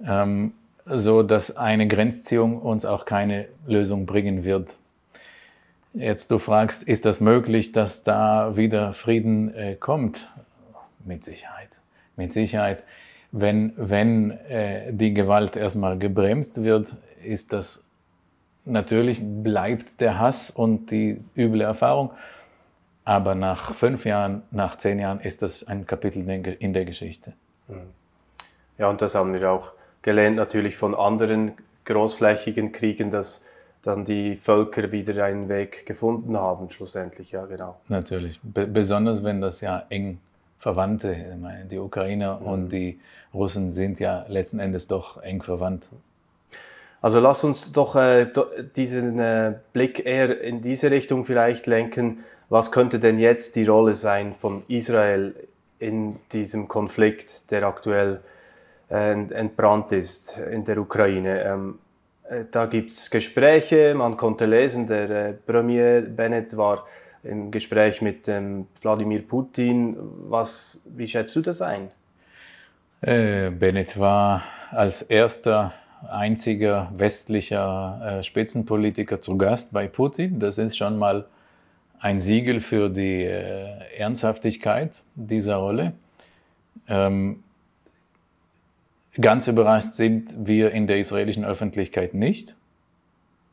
Mhm. 0.00 0.06
Ähm, 0.08 0.52
so 0.86 1.22
dass 1.22 1.56
eine 1.56 1.88
Grenzziehung 1.88 2.60
uns 2.60 2.84
auch 2.84 3.04
keine 3.06 3.46
Lösung 3.66 4.06
bringen 4.06 4.44
wird. 4.44 4.76
Jetzt 5.94 6.30
du 6.30 6.38
fragst, 6.38 6.82
ist 6.82 7.04
das 7.04 7.20
möglich, 7.20 7.72
dass 7.72 8.02
da 8.02 8.56
wieder 8.56 8.92
Frieden 8.92 9.54
äh, 9.54 9.74
kommt? 9.74 10.28
Mit 11.04 11.24
Sicherheit. 11.24 11.80
Mit 12.16 12.32
Sicherheit. 12.32 12.82
Wenn, 13.32 13.72
wenn 13.76 14.30
äh, 14.30 14.92
die 14.92 15.14
Gewalt 15.14 15.56
erstmal 15.56 15.98
gebremst 15.98 16.62
wird, 16.62 16.94
ist 17.24 17.52
das 17.52 17.85
natürlich 18.66 19.20
bleibt 19.22 20.00
der 20.00 20.18
Hass 20.18 20.50
und 20.50 20.90
die 20.90 21.22
üble 21.36 21.62
Erfahrung, 21.62 22.10
aber 23.04 23.34
nach 23.34 23.74
fünf 23.74 24.04
Jahren, 24.04 24.42
nach 24.50 24.76
zehn 24.76 24.98
Jahren 24.98 25.20
ist 25.20 25.42
das 25.42 25.64
ein 25.66 25.86
Kapitel 25.86 26.28
in 26.28 26.72
der 26.72 26.84
Geschichte. 26.84 27.32
Mhm. 27.68 27.92
Ja, 28.78 28.88
und 28.90 29.00
das 29.00 29.14
haben 29.14 29.32
wir 29.32 29.50
auch 29.50 29.72
gelernt 30.02 30.36
natürlich 30.36 30.76
von 30.76 30.94
anderen 30.94 31.52
großflächigen 31.84 32.72
Kriegen, 32.72 33.10
dass 33.10 33.44
dann 33.82 34.04
die 34.04 34.36
Völker 34.36 34.90
wieder 34.90 35.24
einen 35.24 35.48
Weg 35.48 35.86
gefunden 35.86 36.36
haben, 36.36 36.70
schlussendlich, 36.70 37.30
ja, 37.30 37.46
genau. 37.46 37.80
Natürlich, 37.88 38.40
B 38.42 38.66
besonders 38.66 39.22
wenn 39.22 39.40
das 39.40 39.60
ja 39.60 39.84
eng 39.88 40.18
Verwandte, 40.58 41.14
meine, 41.40 41.66
die 41.66 41.78
Ukrainer 41.78 42.40
mhm. 42.40 42.46
und 42.46 42.68
die 42.70 42.98
Russen 43.32 43.70
sind 43.70 44.00
ja 44.00 44.26
letzten 44.28 44.58
Endes 44.58 44.88
doch 44.88 45.22
eng 45.22 45.42
verwandt. 45.42 45.88
Also 47.02 47.20
lass 47.20 47.44
uns 47.44 47.72
doch 47.72 47.94
äh, 47.96 48.26
diesen 48.74 49.18
äh, 49.18 49.54
Blick 49.72 50.04
eher 50.04 50.40
in 50.40 50.62
diese 50.62 50.90
Richtung 50.90 51.24
vielleicht 51.24 51.66
lenken. 51.66 52.24
Was 52.48 52.72
könnte 52.72 52.98
denn 52.98 53.18
jetzt 53.18 53.56
die 53.56 53.66
Rolle 53.66 53.94
sein 53.94 54.32
von 54.34 54.62
Israel 54.68 55.34
in 55.78 56.16
diesem 56.32 56.68
Konflikt, 56.68 57.50
der 57.50 57.64
aktuell 57.64 58.20
äh, 58.90 59.12
entbrannt 59.12 59.92
ist 59.92 60.38
in 60.38 60.64
der 60.64 60.78
Ukraine? 60.78 61.42
Ähm, 61.42 61.78
äh, 62.28 62.44
da 62.50 62.66
gibt 62.66 62.90
es 62.90 63.10
Gespräche, 63.10 63.94
man 63.94 64.16
konnte 64.16 64.46
lesen, 64.46 64.86
der 64.86 65.10
äh, 65.10 65.32
Premier 65.32 66.00
Bennett 66.02 66.56
war 66.56 66.86
im 67.22 67.50
Gespräch 67.50 68.02
mit 68.02 68.28
ähm, 68.28 68.68
Wladimir 68.80 69.26
Putin. 69.26 69.96
Was, 70.28 70.80
wie 70.84 71.06
schätzt 71.06 71.34
du 71.36 71.40
das 71.40 71.60
ein? 71.60 71.90
Äh, 73.00 73.50
Bennett 73.50 73.98
war 73.98 74.42
als 74.70 75.02
erster 75.02 75.72
einziger 76.08 76.90
westlicher 76.94 78.18
äh, 78.18 78.22
Spitzenpolitiker 78.22 79.20
zu 79.20 79.38
Gast 79.38 79.72
bei 79.72 79.86
Putin. 79.86 80.40
Das 80.40 80.58
ist 80.58 80.76
schon 80.76 80.98
mal 80.98 81.26
ein 81.98 82.20
Siegel 82.20 82.60
für 82.60 82.88
die 82.90 83.24
äh, 83.24 83.96
Ernsthaftigkeit 83.96 85.02
dieser 85.14 85.56
Rolle. 85.56 85.92
Ähm, 86.88 87.42
Ganz 89.18 89.48
überrascht 89.48 89.94
sind 89.94 90.46
wir 90.46 90.72
in 90.72 90.86
der 90.86 90.98
israelischen 90.98 91.44
Öffentlichkeit 91.44 92.12
nicht. 92.12 92.54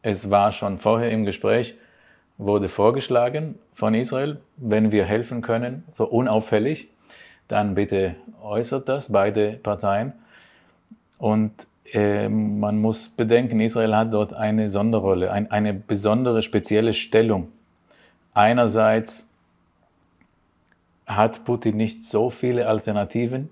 Es 0.02 0.30
war 0.30 0.52
schon 0.52 0.80
vorher 0.80 1.10
im 1.12 1.24
Gespräch, 1.24 1.76
wurde 2.38 2.68
vorgeschlagen 2.68 3.58
von 3.74 3.94
Israel, 3.94 4.42
wenn 4.58 4.92
wir 4.92 5.06
helfen 5.06 5.42
können, 5.42 5.86
so 5.94 6.06
unauffällig, 6.06 6.90
dann 7.48 7.76
bitte 7.76 8.16
äußert 8.42 8.90
das, 8.90 9.10
beide 9.14 9.54
Parteien. 9.54 10.12
Und 11.18 11.54
äh, 11.92 12.30
man 12.30 12.80
muss 12.80 13.10
bedenken, 13.10 13.60
Israel 13.60 13.96
hat 13.96 14.14
dort 14.14 14.34
eine 14.34 14.70
Sonderrolle, 14.70 15.32
ein, 15.32 15.52
eine 15.52 15.74
besondere, 15.74 16.44
spezielle 16.44 16.94
Stellung. 16.94 17.50
Einerseits 18.34 19.30
hat 21.06 21.44
Putin 21.46 21.78
nicht 21.78 22.06
so 22.06 22.30
viele 22.30 22.68
Alternativen 22.68 23.50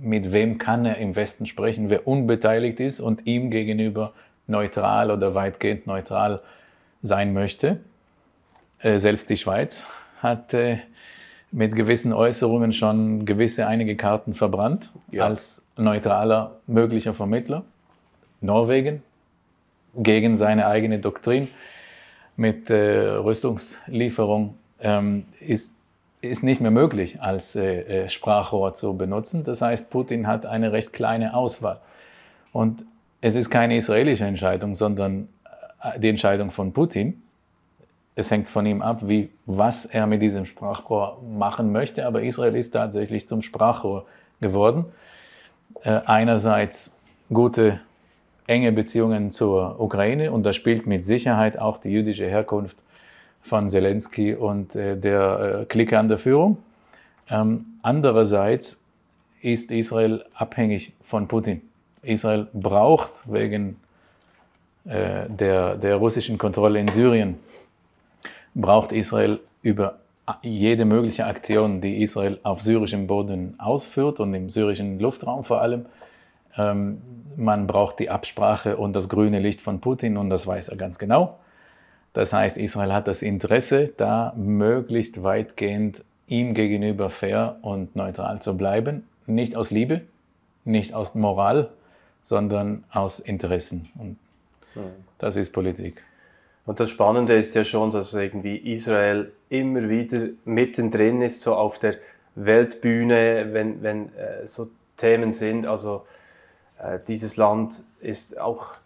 mit 0.00 0.32
wem 0.32 0.58
kann 0.58 0.84
er 0.84 0.98
im 0.98 1.16
Westen 1.16 1.46
sprechen, 1.46 1.90
wer 1.90 2.06
unbeteiligt 2.06 2.80
ist 2.80 3.00
und 3.00 3.26
ihm 3.26 3.50
gegenüber 3.50 4.12
neutral 4.46 5.10
oder 5.10 5.34
weitgehend 5.34 5.86
neutral 5.86 6.40
sein 7.02 7.32
möchte. 7.32 7.80
Äh, 8.80 8.98
selbst 8.98 9.30
die 9.30 9.36
Schweiz 9.36 9.86
hat 10.20 10.54
äh, 10.54 10.78
mit 11.52 11.76
gewissen 11.76 12.12
Äußerungen 12.12 12.72
schon 12.72 13.26
gewisse 13.26 13.66
einige 13.66 13.96
Karten 13.96 14.34
verbrannt 14.34 14.90
ja. 15.10 15.26
als 15.26 15.64
neutraler 15.76 16.56
möglicher 16.66 17.14
Vermittler. 17.14 17.62
Norwegen 18.40 19.02
gegen 19.94 20.36
seine 20.36 20.66
eigene 20.66 20.98
Doktrin 20.98 21.48
mit 22.36 22.70
äh, 22.70 23.10
Rüstungslieferung 23.18 24.54
ähm, 24.80 25.26
ist 25.40 25.72
ist 26.22 26.44
nicht 26.44 26.60
mehr 26.60 26.70
möglich, 26.70 27.20
als 27.20 27.56
äh, 27.56 28.04
äh, 28.04 28.08
Sprachrohr 28.08 28.72
zu 28.74 28.96
benutzen. 28.96 29.42
Das 29.44 29.60
heißt, 29.60 29.90
Putin 29.90 30.28
hat 30.28 30.46
eine 30.46 30.72
recht 30.72 30.92
kleine 30.92 31.34
Auswahl. 31.34 31.80
Und 32.52 32.84
es 33.20 33.34
ist 33.34 33.50
keine 33.50 33.76
israelische 33.76 34.24
Entscheidung, 34.24 34.76
sondern 34.76 35.28
äh, 35.82 35.98
die 35.98 36.08
Entscheidung 36.08 36.52
von 36.52 36.72
Putin. 36.72 37.22
Es 38.14 38.30
hängt 38.30 38.50
von 38.50 38.66
ihm 38.66 38.82
ab, 38.82 39.00
wie, 39.08 39.30
was 39.46 39.86
er 39.86 40.06
mit 40.06 40.20
diesem 40.20 40.44
Sprachrohr 40.44 41.22
machen 41.22 41.72
möchte. 41.72 42.06
Aber 42.06 42.22
Israel 42.22 42.54
ist 42.54 42.72
tatsächlich 42.72 43.26
zum 43.26 43.42
Sprachrohr 43.42 44.06
geworden. 44.40 44.84
Äh, 45.82 46.00
einerseits 46.04 46.96
gute, 47.32 47.80
enge 48.46 48.72
Beziehungen 48.72 49.30
zur 49.30 49.80
Ukraine 49.80 50.32
und 50.32 50.42
da 50.44 50.52
spielt 50.52 50.86
mit 50.86 51.04
Sicherheit 51.04 51.58
auch 51.58 51.78
die 51.78 51.90
jüdische 51.90 52.26
Herkunft 52.26 52.76
von 53.42 53.68
Zelensky 53.68 54.34
und 54.34 54.76
äh, 54.76 54.96
der 54.96 55.60
äh, 55.62 55.64
Clique 55.64 55.98
an 55.98 56.08
der 56.08 56.18
Führung. 56.18 56.58
Ähm, 57.30 57.66
andererseits 57.82 58.84
ist 59.40 59.70
Israel 59.70 60.24
abhängig 60.34 60.92
von 61.04 61.28
Putin. 61.28 61.62
Israel 62.02 62.48
braucht 62.52 63.10
wegen 63.24 63.76
äh, 64.84 65.28
der, 65.28 65.76
der 65.76 65.96
russischen 65.96 66.38
Kontrolle 66.38 66.78
in 66.80 66.88
Syrien, 66.88 67.38
braucht 68.54 68.92
Israel 68.92 69.40
über 69.62 69.98
jede 70.42 70.84
mögliche 70.84 71.26
Aktion, 71.26 71.80
die 71.80 72.02
Israel 72.02 72.38
auf 72.42 72.62
syrischem 72.62 73.06
Boden 73.06 73.54
ausführt 73.58 74.20
und 74.20 74.34
im 74.34 74.50
syrischen 74.50 74.98
Luftraum 74.98 75.44
vor 75.44 75.60
allem, 75.60 75.86
ähm, 76.56 77.00
man 77.36 77.66
braucht 77.66 77.98
die 77.98 78.10
Absprache 78.10 78.76
und 78.76 78.94
das 78.94 79.08
grüne 79.08 79.40
Licht 79.40 79.60
von 79.60 79.80
Putin 79.80 80.16
und 80.16 80.30
das 80.30 80.46
weiß 80.46 80.68
er 80.68 80.76
ganz 80.76 80.98
genau. 80.98 81.38
Das 82.12 82.32
heißt, 82.32 82.58
Israel 82.58 82.92
hat 82.92 83.08
das 83.08 83.22
Interesse, 83.22 83.90
da 83.96 84.34
möglichst 84.36 85.22
weitgehend 85.22 86.04
ihm 86.26 86.54
gegenüber 86.54 87.10
fair 87.10 87.56
und 87.62 87.96
neutral 87.96 88.42
zu 88.42 88.56
bleiben. 88.56 89.06
Nicht 89.26 89.56
aus 89.56 89.70
Liebe, 89.70 90.02
nicht 90.64 90.94
aus 90.94 91.14
Moral, 91.14 91.70
sondern 92.22 92.84
aus 92.90 93.18
Interessen. 93.18 93.88
Und 93.98 94.18
das 95.18 95.36
ist 95.36 95.52
Politik. 95.52 96.02
Und 96.64 96.78
das 96.78 96.90
Spannende 96.90 97.34
ist 97.34 97.54
ja 97.54 97.64
schon, 97.64 97.90
dass 97.90 98.14
irgendwie 98.14 98.56
Israel 98.56 99.32
immer 99.48 99.88
wieder 99.88 100.28
mittendrin 100.44 101.20
ist, 101.20 101.42
so 101.42 101.54
auf 101.54 101.78
der 101.78 101.96
Weltbühne, 102.34 103.48
wenn, 103.52 103.82
wenn 103.82 104.14
äh, 104.14 104.46
so 104.46 104.68
Themen 104.96 105.32
sind. 105.32 105.66
Also 105.66 106.06
äh, 106.78 106.98
dieses 107.06 107.36
Land 107.36 107.82
ist 108.00 108.38
auch 108.40 108.76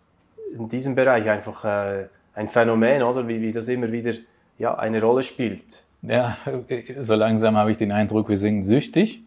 in 0.54 0.68
diesem 0.68 0.94
Bereich 0.94 1.28
einfach 1.28 1.64
äh, 1.64 2.06
ein 2.34 2.48
Phänomen, 2.48 3.02
oder? 3.02 3.28
Wie, 3.28 3.40
wie 3.42 3.52
das 3.52 3.68
immer 3.68 3.92
wieder 3.92 4.14
ja, 4.58 4.74
eine 4.76 5.02
Rolle 5.02 5.22
spielt. 5.22 5.84
Ja, 6.02 6.38
so 7.00 7.14
langsam 7.14 7.56
habe 7.56 7.70
ich 7.70 7.78
den 7.78 7.92
Eindruck, 7.92 8.28
wir 8.28 8.38
sind 8.38 8.64
süchtig. 8.64 9.22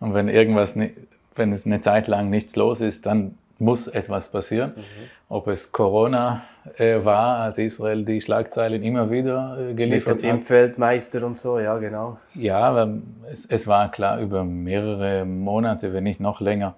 Und 0.00 0.12
wenn 0.12 0.28
irgendwas, 0.28 0.76
wenn 0.76 1.52
es 1.52 1.66
eine 1.66 1.80
Zeit 1.80 2.08
lang 2.08 2.30
nichts 2.30 2.56
los 2.56 2.80
ist, 2.80 3.06
dann 3.06 3.38
muss 3.64 3.88
etwas 3.88 4.30
passieren. 4.30 4.72
Mhm. 4.76 4.82
Ob 5.28 5.48
es 5.48 5.72
Corona 5.72 6.44
äh, 6.76 7.04
war, 7.04 7.38
als 7.40 7.58
Israel 7.58 8.04
die 8.04 8.20
Schlagzeilen 8.20 8.82
immer 8.82 9.10
wieder 9.10 9.58
äh, 9.58 9.74
geliefert 9.74 10.16
Mit 10.16 10.24
dem 10.24 10.28
hat. 10.28 10.34
Impfweltmeister 10.40 11.26
und 11.26 11.38
so, 11.38 11.58
ja, 11.58 11.76
genau. 11.78 12.18
Ja, 12.34 12.88
es, 13.30 13.46
es 13.46 13.66
war 13.66 13.90
klar 13.90 14.20
über 14.20 14.44
mehrere 14.44 15.24
Monate, 15.24 15.92
wenn 15.92 16.04
nicht 16.04 16.20
noch 16.20 16.40
länger, 16.40 16.74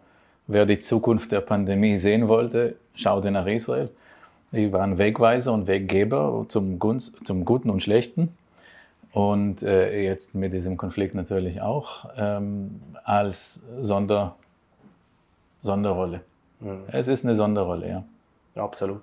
wer 0.46 0.66
die 0.66 0.80
Zukunft 0.80 1.32
der 1.32 1.40
Pandemie 1.40 1.98
sehen 1.98 2.28
wollte, 2.28 2.76
schaute 2.94 3.30
nach 3.30 3.46
Israel. 3.46 3.90
Die 4.52 4.72
waren 4.72 4.96
Wegweiser 4.96 5.52
und 5.52 5.66
Weggeber 5.66 6.46
zum, 6.48 6.78
Gunst, 6.78 7.26
zum 7.26 7.44
Guten 7.44 7.68
und 7.68 7.82
Schlechten. 7.82 8.36
Und 9.12 9.62
äh, 9.62 10.02
jetzt 10.02 10.34
mit 10.34 10.52
diesem 10.52 10.76
Konflikt 10.76 11.14
natürlich 11.14 11.60
auch 11.62 12.06
ähm, 12.16 12.80
als 13.02 13.62
Sonder, 13.80 14.36
Sonderrolle. 15.62 16.20
Mhm. 16.60 16.84
Es 16.88 17.08
ist 17.08 17.24
eine 17.24 17.34
Sonderrolle, 17.34 17.88
ja. 17.88 18.04
Absolut. 18.62 19.02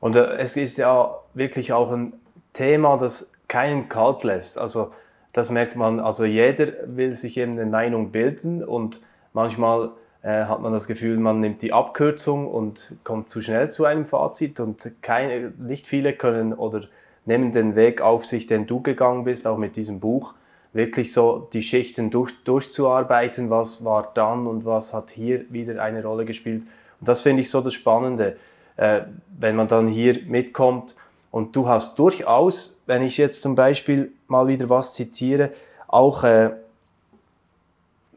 Und 0.00 0.16
äh, 0.16 0.36
es 0.36 0.56
ist 0.56 0.78
ja 0.78 1.14
wirklich 1.34 1.72
auch 1.72 1.92
ein 1.92 2.12
Thema, 2.52 2.96
das 2.96 3.32
keinen 3.48 3.88
kalt 3.88 4.24
lässt. 4.24 4.58
Also 4.58 4.92
das 5.32 5.50
merkt 5.50 5.76
man, 5.76 6.00
also 6.00 6.24
jeder 6.24 6.68
will 6.86 7.14
sich 7.14 7.36
eben 7.36 7.52
eine 7.52 7.66
Meinung 7.66 8.10
bilden 8.10 8.64
und 8.64 9.00
manchmal 9.32 9.90
äh, 10.22 10.44
hat 10.44 10.60
man 10.60 10.72
das 10.72 10.86
Gefühl, 10.86 11.18
man 11.18 11.40
nimmt 11.40 11.62
die 11.62 11.72
Abkürzung 11.72 12.48
und 12.48 12.94
kommt 13.04 13.28
zu 13.28 13.42
schnell 13.42 13.68
zu 13.68 13.84
einem 13.84 14.06
Fazit 14.06 14.60
und 14.60 14.90
keine, 15.02 15.52
nicht 15.58 15.86
viele 15.86 16.14
können 16.14 16.54
oder 16.54 16.84
nehmen 17.26 17.52
den 17.52 17.76
Weg 17.76 18.00
auf 18.00 18.24
sich, 18.24 18.46
den 18.46 18.66
du 18.66 18.80
gegangen 18.80 19.24
bist, 19.24 19.46
auch 19.46 19.58
mit 19.58 19.76
diesem 19.76 20.00
Buch, 20.00 20.34
wirklich 20.76 21.12
so 21.12 21.48
die 21.52 21.62
Schichten 21.62 22.10
durch, 22.10 22.32
durchzuarbeiten, 22.44 23.50
was 23.50 23.84
war 23.84 24.12
dann 24.14 24.46
und 24.46 24.64
was 24.64 24.92
hat 24.92 25.10
hier 25.10 25.44
wieder 25.50 25.82
eine 25.82 26.02
Rolle 26.02 26.24
gespielt. 26.24 26.62
Und 27.00 27.08
das 27.08 27.20
finde 27.20 27.40
ich 27.42 27.50
so 27.50 27.60
das 27.60 27.74
Spannende, 27.74 28.36
äh, 28.76 29.02
wenn 29.38 29.56
man 29.56 29.68
dann 29.68 29.86
hier 29.86 30.20
mitkommt 30.26 30.94
und 31.30 31.54
du 31.56 31.68
hast 31.68 31.98
durchaus, 31.98 32.80
wenn 32.86 33.02
ich 33.02 33.18
jetzt 33.18 33.42
zum 33.42 33.54
Beispiel 33.54 34.12
mal 34.28 34.46
wieder 34.48 34.68
was 34.68 34.94
zitiere, 34.94 35.50
auch 35.88 36.24
äh, 36.24 36.50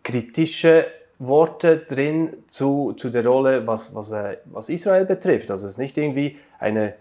kritische 0.03 0.87
Worte 1.19 1.77
drin 1.77 2.37
zu, 2.47 2.93
zu 2.93 3.09
der 3.09 3.25
Rolle, 3.25 3.67
was, 3.67 3.93
was, 3.93 4.11
äh, 4.11 4.37
was 4.45 4.69
Israel 4.69 5.05
betrifft. 5.05 5.51
Also 5.51 5.65
es 5.65 5.73
ist 5.73 5.77
nicht 5.77 5.97
irgendwie 5.97 6.37
eine 6.59 6.95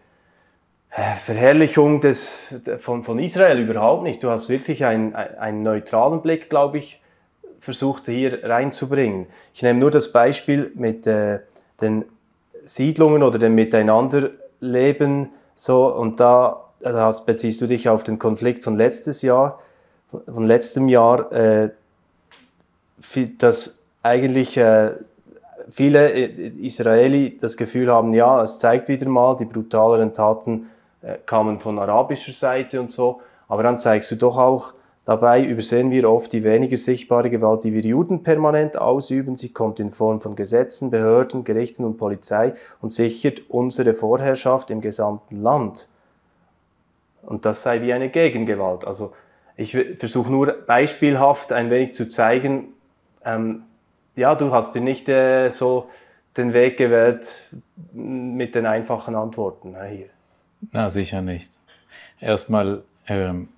Verherrlichung 0.91 2.01
des, 2.01 2.55
von, 2.79 3.05
von 3.05 3.19
Israel, 3.19 3.59
überhaupt 3.59 4.03
nicht. 4.03 4.23
Du 4.23 4.31
hast 4.31 4.49
wirklich 4.49 4.85
einen, 4.85 5.15
einen 5.15 5.63
neutralen 5.63 6.23
Blick, 6.23 6.49
glaube 6.49 6.79
ich, 6.79 7.01
versucht 7.59 8.07
hier 8.07 8.43
reinzubringen. 8.45 9.27
Ich 9.53 9.63
nehme 9.63 9.79
nur 9.79 9.91
das 9.91 10.13
Beispiel 10.13 10.73
mit 10.75 11.07
äh, 11.07 11.41
den 11.81 12.05
Siedlungen 12.65 13.23
oder 13.23 13.39
dem 13.39 13.55
Miteinanderleben 13.55 15.31
so 15.55 15.95
und 15.95 16.21
da, 16.21 16.65
da 16.81 17.11
beziehst 17.27 17.61
du 17.61 17.67
dich 17.67 17.89
auf 17.89 18.05
den 18.05 18.19
Konflikt 18.19 18.65
von 18.65 18.77
letztes 18.77 19.23
Jahr, 19.23 19.61
von 20.11 20.47
letztem 20.47 20.89
Jahr, 20.89 21.33
äh, 21.33 21.71
dass 23.39 23.79
eigentlich 24.03 24.57
äh, 24.57 24.93
viele 25.69 26.11
Israeli 26.11 27.39
das 27.41 27.57
Gefühl 27.57 27.93
haben, 27.93 28.15
ja, 28.15 28.43
es 28.43 28.59
zeigt 28.59 28.89
wieder 28.89 29.09
mal, 29.09 29.37
die 29.37 29.45
brutaleren 29.45 30.15
Taten 30.15 30.63
äh, 30.63 30.78
kamen 31.27 31.61
von 31.61 31.79
arabischer 31.79 32.33
Seite 32.33 32.81
und 32.81 32.93
so, 32.93 33.21
aber 33.49 33.63
dann 33.63 33.79
zeigst 33.79 34.11
du 34.11 34.17
doch 34.17 34.37
auch, 34.37 34.75
Dabei 35.09 35.43
übersehen 35.43 35.91
wir 35.91 36.07
oft 36.11 36.35
die 36.35 36.45
weniger 36.45 36.77
sichtbare 36.77 37.31
Gewalt, 37.31 37.65
die 37.65 37.73
wir 37.73 37.81
Juden 37.81 38.23
permanent 38.23 38.77
ausüben. 38.77 39.39
Sie 39.39 39.55
kommt 39.55 39.81
in 39.81 39.91
Form 39.91 40.21
von 40.21 40.37
Gesetzen, 40.37 40.91
Behörden, 40.91 41.45
Gerichten 41.45 41.87
und 41.87 41.97
Polizei 41.97 42.53
und 42.83 42.93
sichert 42.93 43.41
unsere 43.49 43.95
Vorherrschaft 43.95 44.71
im 44.71 44.83
gesamten 44.83 45.41
Land. 45.41 45.89
Und 47.23 47.47
das 47.47 47.63
sei 47.63 47.81
wie 47.81 47.95
eine 47.95 48.11
Gegengewalt. 48.11 48.85
Also 48.85 49.15
ich 49.57 49.75
versuche 49.99 50.31
nur 50.31 50.53
beispielhaft 50.53 51.53
ein 51.53 51.71
wenig 51.71 51.95
zu 51.95 52.11
zeigen, 52.11 52.75
ähm, 53.25 53.63
ja, 54.15 54.35
du 54.35 54.53
hast 54.53 54.75
dir 54.75 54.83
nicht 54.83 55.09
äh, 55.09 55.49
so 55.49 55.87
den 56.37 56.53
Weg 56.53 56.77
gewählt 56.77 57.35
mit 57.95 58.55
den 58.55 58.67
einfachen 58.67 59.15
Antworten 59.15 59.75
hier. 59.89 60.11
Na, 60.73 60.89
sicher 60.89 61.23
nicht. 61.23 61.51
Erstmal 62.21 62.83
ähm, 63.07 63.49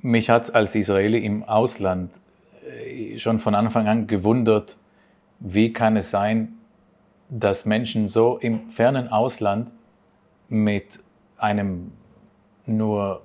mich 0.00 0.30
hat 0.30 0.44
es 0.44 0.50
als 0.50 0.74
Israeli 0.74 1.24
im 1.24 1.44
Ausland 1.44 2.12
äh, 2.66 3.18
schon 3.18 3.40
von 3.40 3.54
Anfang 3.54 3.86
an 3.88 4.06
gewundert, 4.06 4.76
wie 5.38 5.72
kann 5.72 5.96
es 5.96 6.10
sein, 6.10 6.54
dass 7.28 7.64
Menschen 7.64 8.08
so 8.08 8.38
im 8.38 8.70
fernen 8.70 9.08
Ausland 9.08 9.70
mit 10.48 11.00
einem 11.38 11.92
nur 12.66 13.22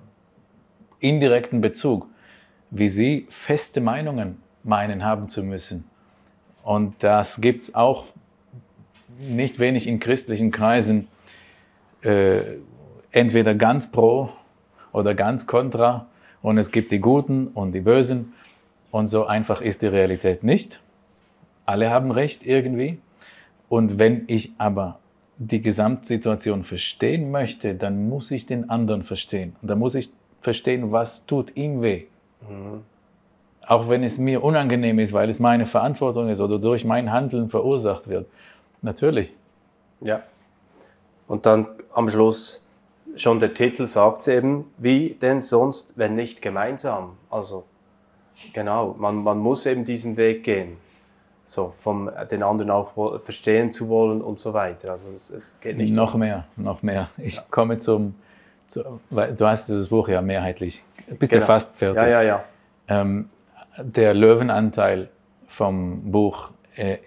indirekten 0.99 1.61
Bezug, 1.61 2.07
wie 2.71 2.87
sie 2.87 3.27
feste 3.29 3.81
Meinungen 3.81 4.41
meinen 4.63 5.03
haben 5.03 5.29
zu 5.29 5.43
müssen. 5.43 5.85
Und 6.63 7.03
das 7.03 7.41
gibt 7.41 7.61
es 7.61 7.75
auch 7.75 8.05
nicht 9.19 9.59
wenig 9.59 9.87
in 9.87 9.99
christlichen 9.99 10.51
Kreisen, 10.51 11.07
äh, 12.01 12.41
entweder 13.11 13.55
ganz 13.55 13.91
pro 13.91 14.29
oder 14.91 15.15
ganz 15.15 15.47
kontra 15.47 16.07
und 16.41 16.57
es 16.57 16.71
gibt 16.71 16.91
die 16.91 16.99
Guten 16.99 17.47
und 17.47 17.73
die 17.73 17.81
Bösen. 17.81 18.33
Und 18.91 19.07
so 19.07 19.25
einfach 19.25 19.61
ist 19.61 19.81
die 19.81 19.87
Realität 19.87 20.43
nicht. 20.43 20.81
Alle 21.65 21.89
haben 21.91 22.11
recht 22.11 22.45
irgendwie. 22.45 22.99
Und 23.69 23.99
wenn 23.99 24.23
ich 24.27 24.53
aber 24.57 24.99
die 25.37 25.61
Gesamtsituation 25.61 26.63
verstehen 26.63 27.31
möchte, 27.31 27.75
dann 27.75 28.09
muss 28.09 28.31
ich 28.31 28.45
den 28.45 28.69
anderen 28.69 29.03
verstehen. 29.03 29.55
Und 29.61 29.69
dann 29.69 29.77
muss 29.77 29.93
ich 29.93 30.09
verstehen, 30.41 30.91
was 30.91 31.25
tut 31.25 31.55
ihm 31.55 31.81
weh. 31.81 32.05
Mhm. 32.41 32.83
Auch 33.65 33.89
wenn 33.89 34.03
es 34.03 34.17
mir 34.17 34.43
unangenehm 34.43 34.97
ist, 34.99 35.11
weil 35.11 35.29
es 35.29 35.39
meine 35.39 35.65
Verantwortung 35.65 36.29
ist 36.29 36.39
oder 36.39 36.57
durch 36.57 36.85
mein 36.85 37.11
Handeln 37.11 37.49
verursacht 37.49 38.07
wird. 38.07 38.27
Natürlich. 38.81 39.35
Ja. 39.99 40.23
Und 41.27 41.45
dann 41.45 41.67
am 41.93 42.09
Schluss 42.09 42.65
schon 43.17 43.39
der 43.39 43.53
Titel 43.53 43.85
sagt 43.85 44.21
es 44.21 44.27
eben, 44.27 44.65
wie 44.77 45.15
denn 45.15 45.41
sonst, 45.41 45.97
wenn 45.97 46.15
nicht 46.15 46.41
gemeinsam. 46.41 47.17
Also 47.29 47.65
genau, 48.53 48.95
man, 48.97 49.23
man 49.23 49.39
muss 49.39 49.65
eben 49.65 49.83
diesen 49.85 50.17
Weg 50.17 50.43
gehen, 50.43 50.77
so 51.45 51.73
vom 51.79 52.09
den 52.31 52.43
anderen 52.43 52.71
auch 52.71 53.19
verstehen 53.21 53.71
zu 53.71 53.89
wollen 53.89 54.21
und 54.21 54.39
so 54.39 54.53
weiter. 54.53 54.91
Also 54.91 55.09
es, 55.11 55.29
es 55.29 55.59
geht 55.59 55.77
nicht. 55.77 55.93
Noch 55.93 56.15
mehr, 56.15 56.45
noch 56.55 56.81
mehr. 56.83 57.09
Ich 57.17 57.35
ja. 57.35 57.43
komme 57.49 57.77
zum, 57.77 58.15
zu, 58.67 58.99
du 59.09 59.45
hast 59.45 59.69
dieses 59.69 59.89
Buch 59.89 60.07
ja 60.09 60.21
mehrheitlich, 60.21 60.83
bist 61.19 61.31
genau. 61.31 61.41
ja 61.41 61.47
fast 61.47 61.77
fertig. 61.77 62.03
Ja, 62.03 62.07
ja, 62.07 62.21
ja. 62.21 62.43
Ähm, 62.87 63.29
der 63.77 64.13
Löwenanteil 64.13 65.09
vom 65.47 66.11
Buch 66.11 66.51
äh, 66.75 66.97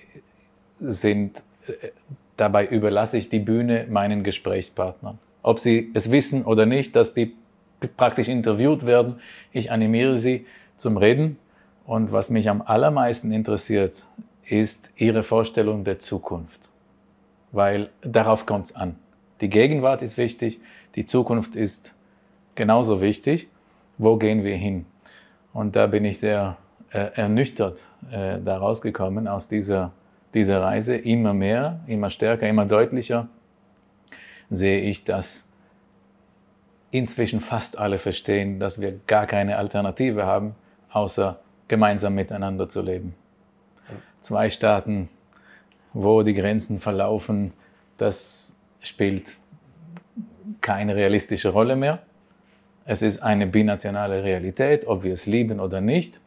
sind, 0.81 1.42
äh, 1.66 1.88
dabei 2.37 2.66
überlasse 2.66 3.16
ich 3.16 3.29
die 3.29 3.40
Bühne 3.40 3.87
meinen 3.88 4.23
Gesprächspartnern 4.23 5.18
ob 5.42 5.61
sie 5.61 5.90
es 5.94 6.11
wissen 6.11 6.44
oder 6.44 6.66
nicht, 6.66 6.96
dass 6.96 7.14
die 7.14 7.35
praktisch 7.96 8.29
interviewt 8.29 8.85
werden. 8.85 9.16
Ich 9.53 9.72
animiere 9.72 10.16
sie 10.16 10.46
zum 10.76 10.96
Reden. 10.96 11.38
Und 11.87 12.12
was 12.12 12.31
mich 12.31 12.48
am 12.48 12.62
allermeisten 12.62 13.33
interessiert, 13.33 14.05
ist 14.44 14.90
ihre 14.96 15.22
Vorstellung 15.22 15.85
der 15.85 15.98
Zukunft. 15.98 16.68
Weil 17.53 17.90
darauf 18.03 18.46
kommt 18.46 18.66
es 18.66 18.76
an. 18.76 18.96
Die 19.40 19.48
Gegenwart 19.48 20.03
ist 20.03 20.16
wichtig, 20.16 20.61
die 20.94 21.07
Zukunft 21.07 21.57
ist 21.57 21.94
genauso 22.55 23.00
wichtig. 23.00 23.48
Wo 23.98 24.16
gehen 24.16 24.44
wir 24.44 24.57
hin? 24.57 24.87
Und 25.53 25.76
da 25.76 25.87
bin 25.87 26.05
ich 26.05 26.20
sehr 26.20 26.57
äh, 26.90 27.11
ernüchtert 27.14 27.85
äh, 28.11 28.38
da 28.44 28.59
rausgekommen 28.59 29.26
aus 29.26 29.48
dieser, 29.48 29.92
dieser 30.35 30.61
Reise. 30.62 30.96
Immer 30.96 31.35
mehr, 31.35 31.81
immer 31.87 32.11
stärker, 32.11 32.48
immer 32.48 32.66
deutlicher 32.66 33.29
sehe 34.50 34.80
ich, 34.80 35.04
dass 35.04 35.48
inzwischen 36.90 37.40
fast 37.40 37.78
alle 37.78 37.98
verstehen, 37.98 38.58
dass 38.58 38.80
wir 38.80 38.98
gar 39.06 39.26
keine 39.26 39.56
Alternative 39.56 40.26
haben, 40.26 40.54
außer 40.90 41.38
gemeinsam 41.68 42.14
miteinander 42.14 42.68
zu 42.68 42.82
leben. 42.82 43.14
Zwei 44.20 44.50
Staaten, 44.50 45.08
wo 45.92 46.22
die 46.22 46.34
Grenzen 46.34 46.80
verlaufen, 46.80 47.52
das 47.96 48.56
spielt 48.80 49.36
keine 50.60 50.96
realistische 50.96 51.50
Rolle 51.50 51.76
mehr. 51.76 52.00
Es 52.84 53.02
ist 53.02 53.22
eine 53.22 53.46
binationale 53.46 54.24
Realität, 54.24 54.86
ob 54.86 55.04
wir 55.04 55.14
es 55.14 55.26
lieben 55.26 55.60
oder 55.60 55.80
nicht. 55.80 56.20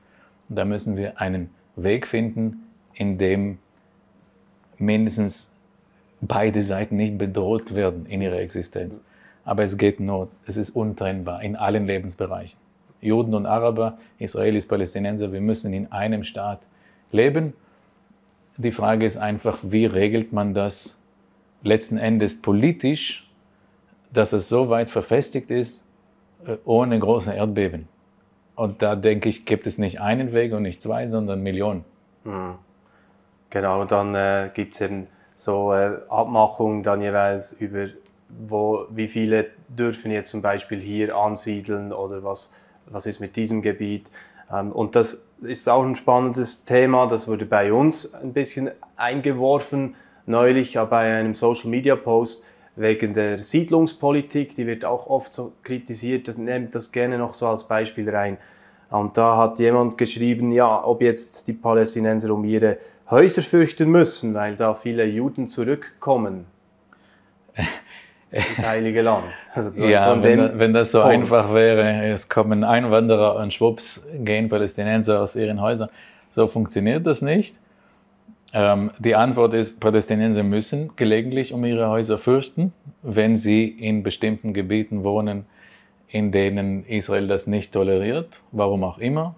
da 0.49 0.65
müssen 0.65 0.97
wir 0.97 1.19
einen 1.19 1.49
Weg 1.75 2.07
finden, 2.07 2.67
in 2.93 3.17
dem 3.17 3.57
mindestens 4.77 5.52
beide 6.27 6.61
Seiten 6.61 6.95
nicht 6.95 7.17
bedroht 7.17 7.75
werden 7.75 8.05
in 8.05 8.21
ihrer 8.21 8.39
Existenz. 8.39 9.01
Aber 9.45 9.63
es 9.63 9.77
geht 9.77 9.99
nur, 9.99 10.29
es 10.45 10.57
ist 10.57 10.71
untrennbar 10.71 11.41
in 11.43 11.55
allen 11.55 11.85
Lebensbereichen. 11.85 12.57
Juden 13.01 13.33
und 13.33 13.45
Araber, 13.45 13.97
Israelis, 14.17 14.67
Palästinenser, 14.67 15.33
wir 15.33 15.41
müssen 15.41 15.73
in 15.73 15.91
einem 15.91 16.23
Staat 16.23 16.67
leben. 17.11 17.53
Die 18.57 18.71
Frage 18.71 19.05
ist 19.05 19.17
einfach, 19.17 19.59
wie 19.63 19.85
regelt 19.85 20.31
man 20.31 20.53
das 20.53 21.01
letzten 21.63 21.97
Endes 21.97 22.41
politisch, 22.41 23.29
dass 24.11 24.31
es 24.31 24.47
so 24.47 24.69
weit 24.69 24.89
verfestigt 24.89 25.49
ist, 25.49 25.81
äh, 26.45 26.57
ohne 26.65 26.97
große 26.97 27.33
Erdbeben. 27.33 27.87
Und 28.55 28.81
da 28.81 28.95
denke 28.95 29.29
ich, 29.29 29.45
gibt 29.45 29.65
es 29.65 29.77
nicht 29.77 29.99
einen 29.99 30.31
Weg 30.33 30.53
und 30.53 30.61
nicht 30.61 30.81
zwei, 30.81 31.07
sondern 31.07 31.41
Millionen. 31.41 31.83
Hm. 32.23 32.55
Genau, 33.49 33.85
dann 33.85 34.15
äh, 34.15 34.49
gibt 34.53 34.75
es 34.75 34.81
eben 34.81 35.07
so 35.35 35.73
äh, 35.73 35.97
Abmachungen 36.09 36.83
dann 36.83 37.01
jeweils 37.01 37.53
über, 37.53 37.87
wo, 38.47 38.85
wie 38.89 39.07
viele 39.07 39.47
dürfen 39.67 40.11
jetzt 40.11 40.29
zum 40.29 40.41
Beispiel 40.41 40.79
hier 40.79 41.15
ansiedeln 41.15 41.91
oder 41.91 42.23
was, 42.23 42.51
was 42.87 43.05
ist 43.05 43.19
mit 43.19 43.35
diesem 43.35 43.61
Gebiet. 43.61 44.09
Ähm, 44.51 44.71
und 44.71 44.95
das 44.95 45.23
ist 45.41 45.67
auch 45.67 45.83
ein 45.83 45.95
spannendes 45.95 46.63
Thema, 46.63 47.07
das 47.07 47.27
wurde 47.27 47.45
bei 47.45 47.73
uns 47.73 48.13
ein 48.13 48.33
bisschen 48.33 48.71
eingeworfen, 48.95 49.95
neulich 50.25 50.75
bei 50.89 51.17
einem 51.17 51.35
Social 51.35 51.69
Media 51.69 51.95
Post 51.95 52.45
wegen 52.75 53.13
der 53.13 53.39
Siedlungspolitik, 53.39 54.55
die 54.55 54.65
wird 54.65 54.85
auch 54.85 55.07
oft 55.07 55.33
so 55.33 55.53
kritisiert, 55.63 56.27
das 56.27 56.37
nehmt 56.37 56.73
das 56.73 56.91
gerne 56.91 57.17
noch 57.17 57.33
so 57.33 57.47
als 57.47 57.67
Beispiel 57.67 58.09
rein. 58.09 58.37
Und 58.93 59.17
da 59.17 59.37
hat 59.37 59.57
jemand 59.57 59.97
geschrieben, 59.97 60.51
ja, 60.51 60.83
ob 60.85 61.01
jetzt 61.01 61.47
die 61.47 61.53
Palästinenser 61.53 62.31
um 62.31 62.45
ihre 62.45 62.77
Häuser 63.09 63.41
fürchten 63.41 63.89
müssen, 63.89 64.35
weil 64.35 64.55
da 64.55 64.75
viele 64.75 65.03
Juden 65.05 65.47
zurückkommen 65.47 66.45
ins 68.29 68.57
Heilige 68.63 69.01
Land. 69.01 69.25
Also 69.55 69.83
ja, 69.83 70.21
wenn, 70.21 70.59
wenn, 70.59 70.73
das 70.73 70.91
so 70.91 70.99
Ton. 70.99 71.09
einfach 71.09 71.51
wäre, 71.55 72.05
es 72.05 72.29
kommen 72.29 72.63
Einwanderer 72.63 73.37
und 73.37 73.51
schwupps 73.51 74.07
gehen 74.13 74.47
Palästinenser 74.47 75.21
aus 75.21 75.35
ihren 75.35 75.59
Häusern. 75.59 75.89
So 76.29 76.45
funktioniert 76.45 77.07
das 77.07 77.23
nicht. 77.23 77.55
Ähm, 78.53 78.91
die 78.99 79.15
Antwort 79.15 79.55
ist, 79.55 79.79
Palästinenser 79.79 80.43
müssen 80.43 80.91
gelegentlich 80.97 81.51
um 81.51 81.65
ihre 81.65 81.89
Häuser 81.89 82.19
fürchten, 82.19 82.73
wenn 83.01 83.37
sie 83.37 83.65
in 83.65 84.03
bestimmten 84.03 84.53
Gebieten 84.53 85.03
wohnen, 85.03 85.47
in 86.13 86.31
denen 86.31 86.85
Israel 86.85 87.25
das 87.25 87.47
nicht 87.47 87.73
toleriert, 87.73 88.43
warum 88.51 88.83
auch 88.83 88.99
immer. 88.99 89.33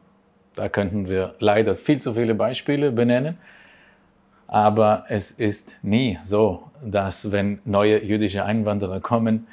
Da 0.55 0.67
könnten 0.67 1.07
wir 1.07 1.35
leider 1.39 1.75
viel 1.75 1.99
zu 1.99 2.13
viele 2.13 2.35
Beispiele 2.35 2.91
benennen. 2.91 3.38
Aber 4.45 5.05
es 5.07 5.31
ist 5.31 5.77
nie 5.81 6.19
so, 6.25 6.63
dass 6.83 7.31
wenn 7.31 7.59
neue 7.63 8.03
jüdische 8.03 8.43
Einwanderer 8.43 8.99
kommen, 8.99 9.47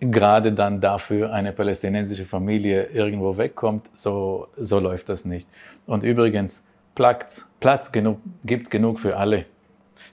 gerade 0.00 0.52
dann 0.52 0.80
dafür 0.80 1.34
eine 1.34 1.52
palästinensische 1.52 2.24
Familie 2.24 2.84
irgendwo 2.86 3.36
wegkommt. 3.36 3.90
So, 3.94 4.48
so 4.56 4.80
läuft 4.80 5.10
das 5.10 5.26
nicht. 5.26 5.46
Und 5.86 6.04
übrigens, 6.04 6.66
Platz, 6.94 7.54
Platz 7.60 7.92
genug, 7.92 8.18
gibt 8.44 8.62
es 8.62 8.70
genug 8.70 8.98
für 8.98 9.18
alle. 9.18 9.44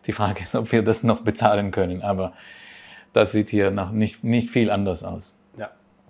Die 0.08 0.12
Frage 0.12 0.44
ist, 0.44 0.56
ob 0.56 0.70
wir 0.74 0.82
das 0.82 1.04
noch 1.04 1.22
bezahlen 1.22 1.72
können. 1.72 2.02
Aber 2.02 2.34
das 3.14 3.32
sieht 3.32 3.50
hier 3.50 3.72
noch 3.72 3.92
nicht, 3.92 4.26
nicht 4.26 4.50
viel 4.50 4.70
anders 4.70 5.06
aus. 5.06 5.39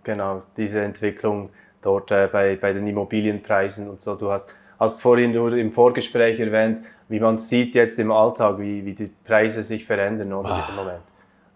Genau. 0.09 0.41
Diese 0.57 0.81
Entwicklung 0.81 1.51
dort 1.83 2.09
äh, 2.09 2.27
bei, 2.31 2.55
bei 2.55 2.73
den 2.73 2.87
Immobilienpreisen 2.87 3.87
und 3.87 4.01
so. 4.01 4.15
Du 4.15 4.31
hast, 4.31 4.49
hast 4.79 5.03
vorhin 5.03 5.33
nur 5.33 5.53
im 5.53 5.71
Vorgespräch 5.71 6.39
erwähnt, 6.39 6.83
wie 7.09 7.19
man 7.19 7.37
sieht 7.37 7.75
jetzt 7.75 7.99
im 7.99 8.11
Alltag, 8.11 8.57
wie, 8.57 8.83
wie 8.83 8.95
die 8.95 9.11
Preise 9.23 9.61
sich 9.61 9.85
verändern 9.85 10.33
oder 10.33 10.49
ah, 10.49 10.69
im 10.69 10.75
Moment. 10.77 11.03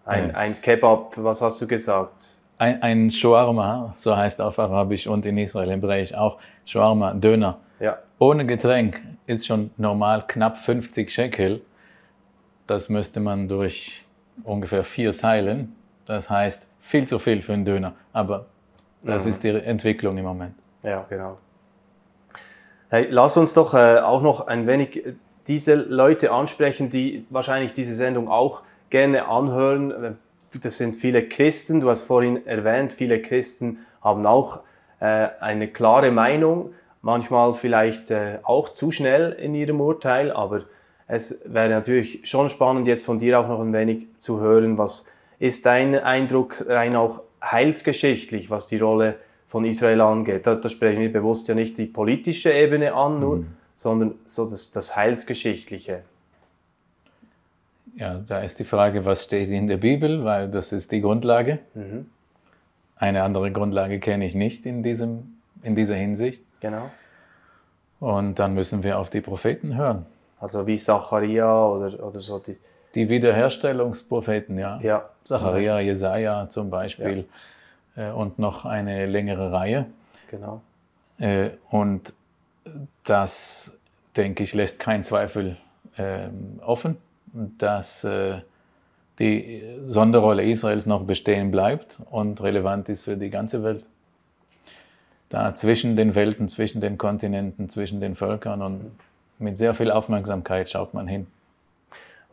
Ein, 0.04 0.26
yes. 0.26 0.36
ein 0.36 0.62
Kebab, 0.62 1.14
was 1.16 1.42
hast 1.42 1.60
du 1.62 1.66
gesagt? 1.66 2.28
Ein, 2.56 2.80
ein 2.80 3.10
Shawarma, 3.10 3.92
so 3.96 4.16
heißt 4.16 4.40
auf 4.40 4.56
Arabisch 4.60 5.08
und 5.08 5.26
in 5.26 5.36
Israel 5.36 5.72
Hebräisch 5.72 6.14
auch 6.14 6.38
Shawarma, 6.64 7.12
Döner. 7.14 7.58
Ja. 7.80 7.98
Ohne 8.20 8.46
Getränk 8.46 9.02
ist 9.26 9.48
schon 9.48 9.72
normal 9.76 10.22
knapp 10.28 10.58
50 10.58 11.10
Shekel. 11.10 11.60
Das 12.68 12.88
müsste 12.88 13.18
man 13.18 13.48
durch 13.48 14.04
ungefähr 14.44 14.84
vier 14.84 15.18
teilen. 15.18 15.74
Das 16.06 16.30
heißt 16.30 16.68
viel 16.84 17.08
zu 17.08 17.18
viel 17.18 17.42
für 17.42 17.54
einen 17.54 17.64
Döner. 17.64 17.94
Aber 18.12 18.46
das 19.02 19.24
mhm. 19.24 19.30
ist 19.30 19.42
die 19.42 19.48
Entwicklung 19.48 20.16
im 20.18 20.24
Moment. 20.24 20.54
Ja, 20.82 21.04
genau. 21.08 21.38
Hey, 22.90 23.08
lass 23.10 23.36
uns 23.36 23.54
doch 23.54 23.74
äh, 23.74 23.98
auch 23.98 24.22
noch 24.22 24.46
ein 24.46 24.66
wenig 24.66 25.04
äh, 25.04 25.14
diese 25.48 25.74
Leute 25.74 26.30
ansprechen, 26.30 26.90
die 26.90 27.26
wahrscheinlich 27.30 27.72
diese 27.72 27.94
Sendung 27.94 28.28
auch 28.28 28.62
gerne 28.90 29.26
anhören. 29.26 29.90
Äh, 29.90 30.12
das 30.60 30.76
sind 30.76 30.94
viele 30.94 31.26
Christen, 31.26 31.80
du 31.80 31.90
hast 31.90 32.02
vorhin 32.02 32.46
erwähnt, 32.46 32.92
viele 32.92 33.20
Christen 33.20 33.78
haben 34.02 34.24
auch 34.26 34.62
äh, 35.00 35.28
eine 35.40 35.68
klare 35.68 36.12
Meinung, 36.12 36.74
manchmal 37.02 37.54
vielleicht 37.54 38.10
äh, 38.10 38.38
auch 38.44 38.68
zu 38.68 38.92
schnell 38.92 39.32
in 39.32 39.54
ihrem 39.54 39.80
Urteil, 39.80 40.30
aber 40.30 40.64
es 41.08 41.42
wäre 41.44 41.70
natürlich 41.70 42.20
schon 42.28 42.48
spannend, 42.48 42.86
jetzt 42.86 43.04
von 43.04 43.18
dir 43.18 43.40
auch 43.40 43.48
noch 43.48 43.60
ein 43.60 43.72
wenig 43.72 44.06
zu 44.18 44.40
hören, 44.40 44.78
was 44.78 45.04
ist 45.44 45.66
dein 45.66 45.94
Eindruck 45.94 46.64
rein 46.68 46.96
auch 46.96 47.22
heilsgeschichtlich, 47.42 48.48
was 48.48 48.66
die 48.66 48.78
Rolle 48.78 49.16
von 49.46 49.66
Israel 49.66 50.00
angeht. 50.00 50.46
Da, 50.46 50.54
da 50.54 50.70
sprechen 50.70 51.00
wir 51.00 51.12
bewusst 51.12 51.48
ja 51.48 51.54
nicht 51.54 51.76
die 51.76 51.84
politische 51.84 52.50
Ebene 52.50 52.94
an, 52.94 53.20
nur, 53.20 53.36
mhm. 53.36 53.46
sondern 53.76 54.14
so 54.24 54.48
das, 54.48 54.70
das 54.70 54.96
Heilsgeschichtliche. 54.96 56.02
Ja, 57.96 58.22
da 58.26 58.40
ist 58.40 58.58
die 58.58 58.64
Frage, 58.64 59.04
was 59.04 59.24
steht 59.24 59.50
in 59.50 59.66
der 59.66 59.76
Bibel, 59.76 60.24
weil 60.24 60.48
das 60.48 60.72
ist 60.72 60.90
die 60.90 61.02
Grundlage. 61.02 61.58
Mhm. 61.74 62.06
Eine 62.96 63.22
andere 63.22 63.52
Grundlage 63.52 64.00
kenne 64.00 64.24
ich 64.24 64.34
nicht 64.34 64.64
in, 64.64 64.82
diesem, 64.82 65.36
in 65.62 65.76
dieser 65.76 65.94
Hinsicht. 65.94 66.42
Genau. 66.60 66.90
Und 68.00 68.38
dann 68.38 68.54
müssen 68.54 68.82
wir 68.82 68.98
auf 68.98 69.10
die 69.10 69.20
Propheten 69.20 69.76
hören. 69.76 70.06
Also 70.40 70.66
wie 70.66 70.76
Zacharia 70.76 71.66
oder, 71.66 72.02
oder 72.02 72.20
so 72.20 72.38
die. 72.38 72.56
Die 72.94 73.08
Wiederherstellungspropheten, 73.08 74.58
ja. 74.58 74.80
ja 74.82 75.08
Zacharia, 75.24 75.80
Jesaja 75.80 76.48
zum 76.48 76.70
Beispiel. 76.70 77.24
Ja. 77.96 78.10
Äh, 78.10 78.12
und 78.12 78.38
noch 78.38 78.64
eine 78.64 79.06
längere 79.06 79.52
Reihe. 79.52 79.86
Genau. 80.30 80.60
Äh, 81.18 81.50
und 81.70 82.12
das, 83.04 83.78
denke 84.16 84.42
ich, 84.42 84.54
lässt 84.54 84.78
keinen 84.78 85.04
Zweifel 85.04 85.56
ähm, 85.98 86.60
offen 86.64 86.96
dass 87.34 88.04
äh, 88.04 88.40
die 89.18 89.62
Sonderrolle 89.84 90.44
Israels 90.44 90.86
noch 90.86 91.04
bestehen 91.04 91.50
bleibt 91.50 91.98
und 92.10 92.40
relevant 92.42 92.88
ist 92.88 93.02
für 93.02 93.16
die 93.16 93.30
ganze 93.30 93.62
Welt. 93.62 93.84
Da 95.30 95.54
zwischen 95.54 95.96
den 95.96 96.14
Welten, 96.14 96.48
zwischen 96.48 96.80
den 96.80 96.96
Kontinenten, 96.96 97.68
zwischen 97.68 98.00
den 98.00 98.14
Völkern 98.14 98.62
und 98.62 98.92
mit 99.38 99.58
sehr 99.58 99.74
viel 99.74 99.90
Aufmerksamkeit 99.90 100.70
schaut 100.70 100.94
man 100.94 101.08
hin. 101.08 101.26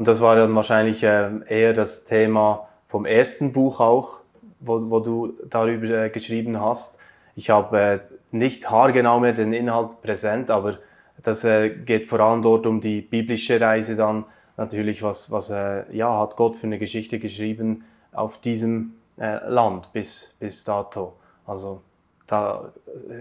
Und 0.02 0.08
das 0.08 0.20
war 0.20 0.36
dann 0.36 0.56
wahrscheinlich 0.56 1.04
ähm, 1.04 1.44
eher 1.48 1.74
das 1.74 2.06
Thema 2.06 2.68
vom 2.88 3.06
ersten 3.06 3.52
Buch 3.52 3.80
auch, 3.80 4.18
wo, 4.60 4.90
wo 4.90 5.00
du 5.00 5.34
darüber 5.48 6.06
äh, 6.06 6.10
geschrieben 6.10 6.60
hast. 6.60 6.98
Ich 7.36 7.52
habe 7.52 7.80
äh, 7.80 8.00
nicht 8.32 8.72
haargenau 8.72 9.20
mehr 9.20 9.34
den 9.34 9.54
Inhalt 9.54 10.02
präsent, 10.02 10.50
aber 10.50 10.80
das 11.22 11.46
geht 11.86 12.08
vor 12.08 12.20
allem 12.20 12.42
dort 12.42 12.66
um 12.66 12.82
die 12.82 13.02
biblische 13.02 13.62
Reise 13.62 13.96
dann 13.96 14.26
natürlich, 14.58 15.04
was, 15.04 15.30
was 15.30 15.52
äh, 15.52 15.84
ja, 15.96 16.20
hat 16.20 16.36
Gott 16.36 16.56
für 16.56 16.66
eine 16.66 16.80
Geschichte 16.80 17.20
geschrieben 17.20 17.84
auf 18.12 18.40
diesem 18.40 18.94
äh, 19.20 19.38
Land 19.48 19.94
bis, 19.94 20.36
bis 20.40 20.64
dato. 20.64 21.14
Also 21.46 21.84
da 22.26 22.74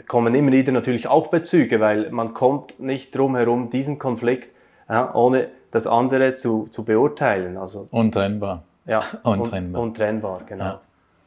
kommen 0.09 0.35
immer 0.35 0.53
wieder 0.53 0.73
natürlich 0.73 1.09
auch 1.09 1.27
Bezüge, 1.27 1.79
weil 1.79 2.11
man 2.11 2.33
kommt 2.33 2.81
nicht 2.81 3.14
drum 3.14 3.37
herum, 3.37 3.69
diesen 3.69 3.99
Konflikt 3.99 4.49
ja, 4.88 5.14
ohne 5.14 5.51
das 5.70 5.87
andere 5.87 6.37
zu, 6.37 6.68
zu 6.70 6.85
beurteilen. 6.85 7.56
Also, 7.56 7.88
untrennbar. 7.90 8.62
Ja, 8.87 9.04
untrennbar. 9.22 9.83
Un, 9.83 9.88
untrennbar, 9.88 10.40
genau. 10.46 10.64
Ja. 10.64 10.80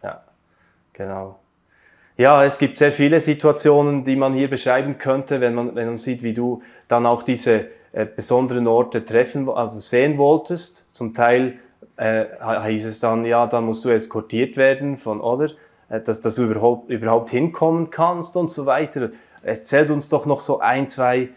ja. 0.03 0.21
genau. 0.93 1.39
Ja, 2.17 2.43
es 2.43 2.59
gibt 2.59 2.77
sehr 2.77 2.91
viele 2.91 3.21
Situationen, 3.21 4.03
die 4.03 4.15
man 4.15 4.33
hier 4.33 4.49
beschreiben 4.49 4.99
könnte, 4.99 5.41
wenn 5.41 5.55
man, 5.55 5.75
wenn 5.75 5.87
man 5.87 5.97
sieht, 5.97 6.21
wie 6.21 6.33
du 6.33 6.61
dann 6.87 7.05
auch 7.07 7.23
diese 7.23 7.65
äh, 7.91 8.05
besonderen 8.05 8.67
Orte 8.67 9.03
treffen, 9.03 9.49
also 9.49 9.79
sehen 9.79 10.17
wolltest. 10.17 10.93
Zum 10.95 11.13
Teil 11.13 11.57
äh, 11.97 12.25
hieß 12.67 12.85
es 12.85 12.99
dann, 12.99 13.25
ja, 13.25 13.47
dann 13.47 13.65
musst 13.65 13.83
du 13.85 13.89
eskortiert 13.89 14.57
werden 14.57 14.97
von, 14.97 15.21
oder? 15.21 15.49
Äh, 15.89 16.01
dass, 16.01 16.21
dass 16.21 16.35
du 16.35 16.43
überhaupt, 16.43 16.89
überhaupt 16.89 17.29
hinkommen 17.29 17.89
kannst 17.89 18.35
und 18.37 18.51
so 18.51 18.65
weiter. 18.65 19.09
Erzählt 19.41 19.91
uns 19.91 20.09
doch 20.09 20.25
noch 20.25 20.39
so 20.39 20.59
ein, 20.59 20.87
zwei 20.87 21.29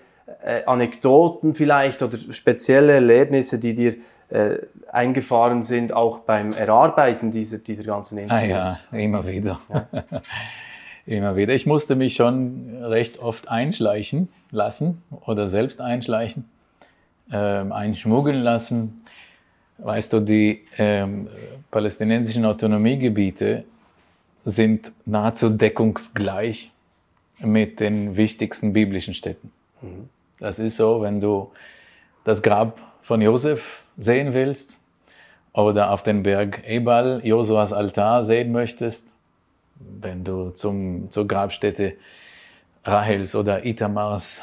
äh, 0.44 0.64
Anekdoten 0.64 1.54
vielleicht 1.54 2.02
oder 2.02 2.18
spezielle 2.18 2.94
Erlebnisse, 2.94 3.58
die 3.58 3.74
dir 3.74 3.94
äh, 4.28 4.58
eingefahren 4.90 5.62
sind, 5.62 5.92
auch 5.92 6.20
beim 6.20 6.50
Erarbeiten 6.50 7.30
dieser, 7.30 7.58
dieser 7.58 7.84
ganzen 7.84 8.18
Interviews. 8.18 8.56
Ah 8.56 8.78
ja, 8.92 8.98
immer 8.98 9.26
wieder. 9.26 9.60
Ja. 9.72 9.88
immer 11.06 11.36
wieder. 11.36 11.54
Ich 11.54 11.66
musste 11.66 11.94
mich 11.94 12.16
schon 12.16 12.82
recht 12.82 13.20
oft 13.20 13.48
einschleichen 13.48 14.28
lassen 14.50 15.02
oder 15.26 15.46
selbst 15.46 15.80
einschleichen, 15.80 16.44
ähm, 17.32 17.70
einschmuggeln 17.72 18.42
lassen. 18.42 19.04
Weißt 19.78 20.12
du, 20.12 20.20
die 20.20 20.64
ähm, 20.78 21.28
palästinensischen 21.70 22.44
Autonomiegebiete 22.44 23.64
sind 24.44 24.90
nahezu 25.04 25.50
deckungsgleich 25.50 26.72
mit 27.38 27.78
den 27.78 28.16
wichtigsten 28.16 28.72
biblischen 28.72 29.14
Städten. 29.14 29.52
Mhm. 29.82 30.08
Das 30.38 30.58
ist 30.58 30.76
so, 30.76 31.00
wenn 31.02 31.20
du 31.20 31.50
das 32.24 32.42
Grab 32.42 32.78
von 33.02 33.22
Josef 33.22 33.82
sehen 33.96 34.34
willst 34.34 34.78
oder 35.52 35.90
auf 35.92 36.02
den 36.02 36.22
Berg 36.22 36.62
Ebal 36.66 37.20
Josuas 37.24 37.72
Altar 37.72 38.24
sehen 38.24 38.52
möchtest, 38.52 39.14
wenn 39.78 40.24
du 40.24 40.50
zum, 40.50 41.10
zur 41.10 41.26
Grabstätte 41.26 41.94
Rahels 42.84 43.34
oder 43.34 43.64
Itamars, 43.64 44.40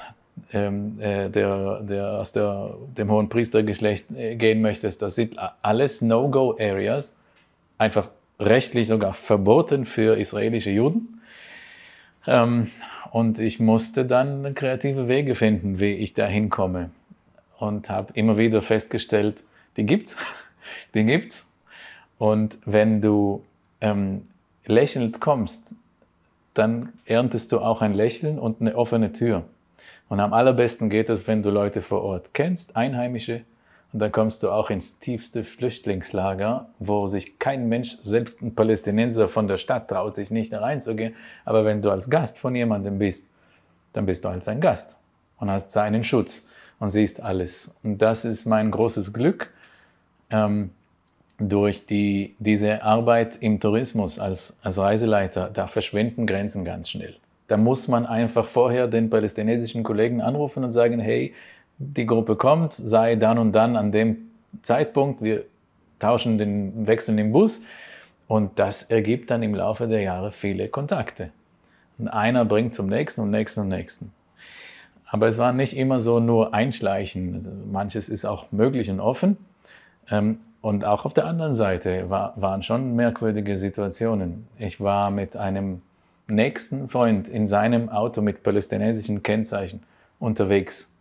ähm, 0.51 0.99
äh, 0.99 1.29
der, 1.29 1.81
der 1.81 2.07
aus 2.19 2.31
der, 2.31 2.75
dem 2.97 3.11
hohen 3.11 3.29
Priestergeschlecht 3.29 4.11
äh, 4.15 4.35
gehen 4.35 4.61
möchtest, 4.61 5.01
das 5.01 5.15
sind 5.15 5.37
alles 5.61 6.01
No-Go-Areas, 6.01 7.15
einfach 7.77 8.09
rechtlich 8.39 8.87
sogar 8.87 9.13
verboten 9.13 9.85
für 9.85 10.17
israelische 10.17 10.71
Juden. 10.71 11.21
Ähm, 12.25 12.71
und 13.13 13.37
ich 13.37 13.59
musste 13.59 14.05
dann 14.05 14.55
kreative 14.55 15.07
Wege 15.07 15.35
finden, 15.35 15.79
wie 15.79 15.91
ich 15.93 16.15
da 16.15 16.25
hinkomme. 16.25 16.89
Und 17.59 17.87
habe 17.87 18.11
immer 18.15 18.39
wieder 18.39 18.63
festgestellt, 18.63 19.43
die 19.77 19.85
gibt's, 19.85 20.17
die 20.95 21.03
gibt's. 21.03 21.47
Und 22.17 22.57
wenn 22.65 23.01
du 23.01 23.43
ähm, 23.81 24.27
lächelnd 24.65 25.21
kommst, 25.21 25.75
dann 26.55 26.89
erntest 27.05 27.51
du 27.51 27.59
auch 27.59 27.81
ein 27.81 27.93
Lächeln 27.93 28.39
und 28.39 28.61
eine 28.61 28.75
offene 28.75 29.13
Tür. 29.13 29.43
Und 30.09 30.19
am 30.19 30.33
allerbesten 30.33 30.89
geht 30.89 31.07
es, 31.11 31.27
wenn 31.27 31.43
du 31.43 31.51
Leute 31.51 31.83
vor 31.83 32.01
Ort 32.01 32.33
kennst, 32.33 32.75
Einheimische, 32.75 33.41
und 33.93 33.99
dann 33.99 34.11
kommst 34.11 34.41
du 34.41 34.49
auch 34.49 34.71
ins 34.71 34.97
tiefste 34.97 35.43
Flüchtlingslager, 35.43 36.67
wo 36.79 37.07
sich 37.07 37.37
kein 37.37 37.69
Mensch, 37.69 37.97
selbst 38.01 38.41
ein 38.41 38.55
Palästinenser 38.55 39.29
von 39.29 39.47
der 39.47 39.57
Stadt, 39.57 39.87
traut 39.87 40.15
sich 40.15 40.31
nicht 40.31 40.51
reinzugehen. 40.51 41.15
Aber 41.45 41.63
wenn 41.63 41.83
du 41.83 41.91
als 41.91 42.09
Gast 42.09 42.39
von 42.39 42.55
jemandem 42.55 42.97
bist, 42.97 43.29
dann 43.93 44.07
bist 44.07 44.25
du 44.25 44.29
als 44.29 44.47
ein 44.47 44.61
Gast 44.61 44.97
und 45.37 45.51
hast 45.51 45.71
seinen 45.71 46.03
Schutz 46.03 46.49
und 46.79 46.89
siehst 46.89 47.21
alles. 47.21 47.75
Und 47.83 47.99
das 48.01 48.25
ist 48.25 48.45
mein 48.45 48.71
großes 48.71 49.13
Glück. 49.13 49.51
Ähm, 50.31 50.71
durch 51.37 51.85
die, 51.85 52.35
diese 52.39 52.83
Arbeit 52.83 53.37
im 53.41 53.59
Tourismus 53.59 54.17
als, 54.17 54.57
als 54.63 54.77
Reiseleiter, 54.79 55.51
da 55.53 55.67
verschwinden 55.67 56.25
Grenzen 56.25 56.65
ganz 56.65 56.89
schnell. 56.89 57.15
Da 57.47 57.57
muss 57.57 57.87
man 57.87 58.05
einfach 58.05 58.47
vorher 58.47 58.87
den 58.87 59.09
palästinensischen 59.09 59.83
Kollegen 59.83 60.21
anrufen 60.21 60.63
und 60.63 60.71
sagen, 60.71 60.99
hey, 60.99 61.33
die 61.77 62.05
Gruppe 62.05 62.35
kommt, 62.35 62.73
sei 62.73 63.15
dann 63.15 63.37
und 63.37 63.53
dann 63.53 63.75
an 63.75 63.91
dem 63.91 64.29
Zeitpunkt, 64.61 65.21
wir 65.21 65.43
tauschen 65.99 66.37
den, 66.37 66.87
wechseln 66.87 67.17
den 67.17 67.31
Bus 67.31 67.61
und 68.27 68.59
das 68.59 68.83
ergibt 68.83 69.31
dann 69.31 69.43
im 69.43 69.55
Laufe 69.55 69.87
der 69.87 70.01
Jahre 70.01 70.31
viele 70.31 70.67
Kontakte. 70.67 71.29
Und 71.97 72.07
einer 72.07 72.45
bringt 72.45 72.73
zum 72.73 72.87
nächsten 72.87 73.21
und 73.21 73.31
nächsten 73.31 73.61
und 73.61 73.67
nächsten. 73.69 74.11
Aber 75.05 75.27
es 75.27 75.37
war 75.37 75.53
nicht 75.53 75.77
immer 75.77 75.99
so 75.99 76.19
nur 76.19 76.53
Einschleichen. 76.53 77.71
Manches 77.71 78.09
ist 78.09 78.25
auch 78.25 78.51
möglich 78.51 78.89
und 78.89 78.99
offen. 78.99 79.37
Ähm, 80.09 80.39
und 80.61 80.85
auch 80.85 81.05
auf 81.05 81.13
der 81.13 81.25
anderen 81.25 81.53
Seite 81.53 82.09
war, 82.09 82.33
waren 82.35 82.63
schon 82.63 82.95
merkwürdige 82.95 83.57
Situationen. 83.57 84.47
Ich 84.57 84.79
war 84.79 85.11
mit 85.11 85.35
einem 85.35 85.81
nächsten 86.27 86.89
Freund 86.89 87.27
in 87.27 87.47
seinem 87.47 87.89
Auto 87.89 88.21
mit 88.21 88.43
palästinensischen 88.43 89.21
Kennzeichen 89.23 89.83
unterwegs. 90.19 90.92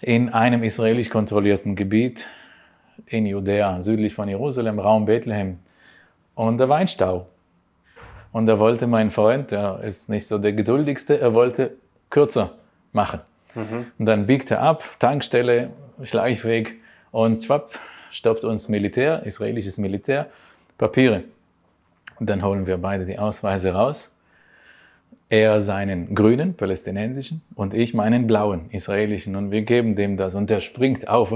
In 0.00 0.28
einem 0.28 0.62
israelisch 0.62 1.10
kontrollierten 1.10 1.74
Gebiet 1.74 2.26
in 3.06 3.26
Judäa, 3.26 3.80
südlich 3.80 4.14
von 4.14 4.28
Jerusalem, 4.28 4.78
Raum 4.78 5.06
Bethlehem. 5.06 5.58
Und 6.34 6.58
da 6.58 6.68
war 6.68 6.78
ein 6.78 6.88
Stau. 6.88 7.26
Und 8.32 8.46
da 8.46 8.58
wollte 8.58 8.86
mein 8.86 9.10
Freund, 9.10 9.50
der 9.50 9.80
ist 9.82 10.08
nicht 10.08 10.26
so 10.26 10.38
der 10.38 10.52
geduldigste, 10.52 11.18
er 11.18 11.34
wollte 11.34 11.72
kürzer 12.10 12.52
machen. 12.92 13.20
Mhm. 13.54 13.86
Und 13.98 14.06
dann 14.06 14.26
biegt 14.26 14.50
er 14.50 14.60
ab, 14.60 14.84
Tankstelle, 14.98 15.70
Schleichweg 16.02 16.76
und 17.10 17.42
schwapp, 17.42 17.78
stoppt 18.10 18.44
uns 18.44 18.68
Militär, 18.68 19.24
israelisches 19.24 19.78
Militär, 19.78 20.26
Papiere. 20.76 21.24
Und 22.20 22.28
dann 22.28 22.44
holen 22.44 22.66
wir 22.66 22.78
beide 22.78 23.04
die 23.04 23.18
Ausweise 23.18 23.72
raus. 23.72 24.14
Er 25.30 25.60
seinen 25.60 26.14
grünen, 26.14 26.54
palästinensischen 26.54 27.42
und 27.54 27.74
ich 27.74 27.92
meinen 27.92 28.26
blauen, 28.26 28.70
israelischen. 28.70 29.36
Und 29.36 29.50
wir 29.50 29.62
geben 29.62 29.94
dem 29.94 30.16
das 30.16 30.34
und 30.34 30.48
der 30.48 30.60
springt 30.62 31.06
auf, 31.06 31.34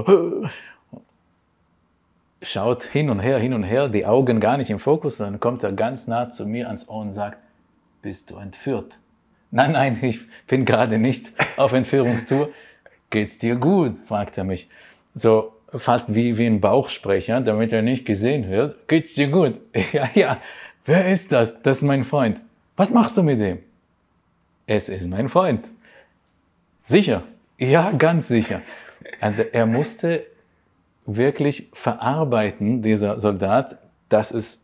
schaut 2.41 2.83
hin 2.83 3.09
und 3.09 3.19
her, 3.19 3.37
hin 3.37 3.53
und 3.53 3.63
her, 3.63 3.89
die 3.89 4.05
Augen 4.05 4.39
gar 4.39 4.57
nicht 4.57 4.69
im 4.69 4.79
Fokus. 4.79 5.17
Dann 5.17 5.39
kommt 5.39 5.63
er 5.63 5.71
ganz 5.71 6.07
nah 6.07 6.29
zu 6.29 6.45
mir 6.45 6.67
ans 6.67 6.89
Ohr 6.89 7.01
und 7.01 7.11
sagt, 7.11 7.37
bist 8.01 8.31
du 8.31 8.37
entführt? 8.37 8.97
Nein, 9.51 9.73
nein, 9.73 9.99
ich 10.01 10.21
bin 10.47 10.65
gerade 10.65 10.97
nicht 10.97 11.31
auf 11.57 11.73
Entführungstour. 11.73 12.49
Geht's 13.11 13.37
dir 13.37 13.55
gut? 13.55 13.97
fragt 14.07 14.37
er 14.37 14.43
mich. 14.43 14.69
So 15.13 15.53
fast 15.75 16.15
wie, 16.15 16.37
wie 16.37 16.47
ein 16.47 16.61
Bauchsprecher, 16.61 17.41
damit 17.41 17.71
er 17.71 17.83
nicht 17.83 18.05
gesehen 18.05 18.49
wird. 18.49 18.87
Geht's 18.87 19.13
dir 19.13 19.27
gut? 19.27 19.59
Ja, 19.93 20.09
ja. 20.13 20.37
Wer 20.85 21.11
ist 21.11 21.31
das? 21.31 21.61
Das 21.61 21.77
ist 21.77 21.83
mein 21.83 22.03
Freund. 22.03 22.41
Was 22.75 22.89
machst 22.89 23.17
du 23.17 23.23
mit 23.23 23.39
dem? 23.39 23.59
Es 24.65 24.89
ist 24.89 25.07
mein 25.07 25.29
Freund. 25.29 25.69
Sicher? 26.87 27.23
Ja, 27.57 27.91
ganz 27.91 28.27
sicher. 28.27 28.61
Also 29.21 29.43
er 29.43 29.65
musste 29.65 30.25
wirklich 31.05 31.69
verarbeiten, 31.73 32.81
dieser 32.81 33.19
Soldat, 33.19 33.77
dass 34.09 34.31
es 34.31 34.61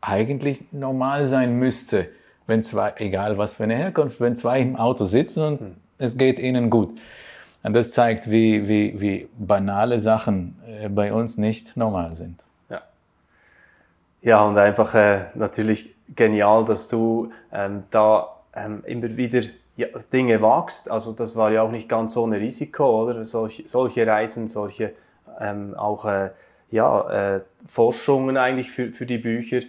eigentlich 0.00 0.72
normal 0.72 1.26
sein 1.26 1.58
müsste, 1.58 2.08
wenn 2.46 2.62
zwei, 2.62 2.94
egal 2.96 3.38
was 3.38 3.54
für 3.54 3.64
eine 3.64 3.76
Herkunft, 3.76 4.20
wenn 4.20 4.36
zwei 4.36 4.60
im 4.60 4.76
Auto 4.76 5.04
sitzen 5.04 5.42
und 5.44 5.60
hm. 5.60 5.74
es 5.98 6.16
geht 6.16 6.38
ihnen 6.38 6.70
gut. 6.70 6.98
Und 7.62 7.74
das 7.74 7.90
zeigt, 7.90 8.30
wie, 8.30 8.68
wie, 8.68 9.00
wie 9.00 9.28
banale 9.38 9.98
Sachen 10.00 10.56
äh, 10.66 10.88
bei 10.88 11.12
uns 11.12 11.36
nicht 11.36 11.76
normal 11.76 12.14
sind. 12.14 12.40
Ja, 14.22 14.44
und 14.44 14.58
einfach 14.58 14.94
äh, 14.94 15.26
natürlich 15.34 15.94
genial, 16.14 16.64
dass 16.64 16.88
du 16.88 17.30
ähm, 17.52 17.84
da 17.90 18.28
ähm, 18.54 18.82
immer 18.86 19.16
wieder 19.16 19.42
ja, 19.76 19.86
Dinge 20.12 20.42
wagst. 20.42 20.90
Also 20.90 21.12
das 21.12 21.36
war 21.36 21.52
ja 21.52 21.62
auch 21.62 21.70
nicht 21.70 21.88
ganz 21.88 22.16
ohne 22.16 22.40
Risiko, 22.40 23.04
oder? 23.04 23.24
Solch, 23.24 23.62
solche 23.66 24.06
Reisen, 24.06 24.48
solche 24.48 24.92
ähm, 25.40 25.74
auch 25.76 26.04
äh, 26.04 26.30
ja, 26.70 27.36
äh, 27.36 27.40
Forschungen 27.66 28.36
eigentlich 28.36 28.70
für, 28.70 28.92
für 28.92 29.06
die 29.06 29.18
Bücher. 29.18 29.60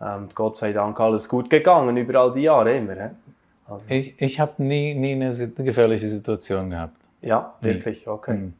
Ähm, 0.00 0.28
Gott 0.34 0.56
sei 0.56 0.72
Dank 0.72 0.98
alles 1.00 1.28
gut 1.28 1.48
gegangen 1.50 1.96
über 1.96 2.20
all 2.20 2.32
die 2.32 2.42
Jahre 2.42 2.76
immer. 2.76 3.10
Also. 3.66 3.86
Ich, 3.88 4.20
ich 4.20 4.38
habe 4.38 4.62
nie, 4.62 4.94
nie 4.94 5.12
eine 5.12 5.32
gefährliche 5.32 6.08
Situation 6.08 6.70
gehabt. 6.70 6.96
Ja, 7.22 7.54
wirklich, 7.60 8.06
okay. 8.06 8.34
Mhm. 8.34 8.54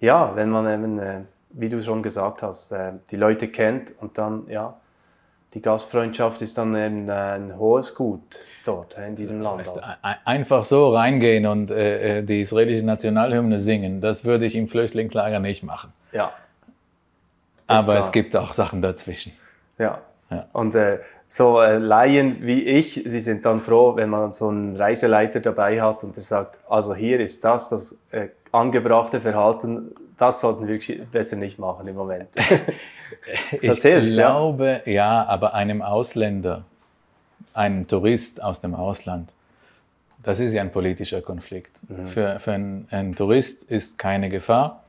Ja, 0.00 0.34
wenn 0.34 0.50
man 0.50 0.68
eben, 0.68 0.98
äh, 0.98 1.20
wie 1.54 1.68
du 1.68 1.82
schon 1.82 2.02
gesagt 2.02 2.42
hast, 2.42 2.72
äh, 2.72 2.92
die 3.10 3.16
Leute 3.16 3.48
kennt 3.48 3.94
und 4.00 4.18
dann, 4.18 4.44
ja, 4.48 4.74
die 5.54 5.62
Gastfreundschaft 5.62 6.42
ist 6.42 6.58
dann 6.58 6.74
ein, 6.74 7.08
ein 7.08 7.56
hohes 7.56 7.94
Gut 7.94 8.20
dort 8.64 8.96
in 8.98 9.14
diesem 9.14 9.40
Land. 9.40 9.72
Einfach 10.24 10.64
so 10.64 10.92
reingehen 10.92 11.46
und 11.46 11.70
äh, 11.70 12.18
äh, 12.18 12.22
die 12.22 12.40
israelische 12.40 12.84
Nationalhymne 12.84 13.60
singen, 13.60 14.00
das 14.00 14.24
würde 14.24 14.46
ich 14.46 14.56
im 14.56 14.68
Flüchtlingslager 14.68 15.38
nicht 15.38 15.62
machen. 15.62 15.92
Ja. 16.12 16.32
Aber 17.66 17.96
es 17.96 18.10
gibt 18.12 18.36
auch 18.36 18.52
Sachen 18.52 18.82
dazwischen. 18.82 19.32
Ja. 19.78 20.00
ja. 20.30 20.46
Und 20.52 20.74
äh, 20.74 20.98
so 21.28 21.60
äh, 21.60 21.78
Laien 21.78 22.38
wie 22.42 22.62
ich, 22.62 23.02
die 23.04 23.20
sind 23.20 23.44
dann 23.44 23.60
froh, 23.60 23.96
wenn 23.96 24.10
man 24.10 24.32
so 24.32 24.48
einen 24.48 24.76
Reiseleiter 24.76 25.40
dabei 25.40 25.80
hat 25.80 26.04
und 26.04 26.16
der 26.16 26.22
sagt, 26.22 26.58
also 26.68 26.94
hier 26.94 27.20
ist 27.20 27.44
das, 27.44 27.68
das 27.68 27.98
äh, 28.10 28.28
angebrachte 28.52 29.20
Verhalten, 29.20 29.94
das 30.18 30.40
sollten 30.40 30.66
wir 30.68 30.78
besser 31.06 31.36
nicht 31.36 31.58
machen 31.58 31.86
im 31.88 31.96
Moment. 31.96 32.28
ich 33.60 33.82
hilft, 33.82 34.08
glaube, 34.08 34.82
ja. 34.86 34.92
ja, 34.92 35.24
aber 35.26 35.54
einem 35.54 35.82
Ausländer, 35.82 36.64
einem 37.52 37.86
Tourist 37.86 38.42
aus 38.42 38.60
dem 38.60 38.74
Ausland, 38.74 39.34
das 40.22 40.40
ist 40.40 40.54
ja 40.54 40.62
ein 40.62 40.72
politischer 40.72 41.20
Konflikt. 41.20 41.88
Mhm. 41.88 42.06
Für, 42.06 42.38
für 42.40 42.52
einen, 42.52 42.88
einen 42.90 43.14
Tourist 43.14 43.64
ist 43.64 43.98
keine 43.98 44.30
Gefahr. 44.30 44.82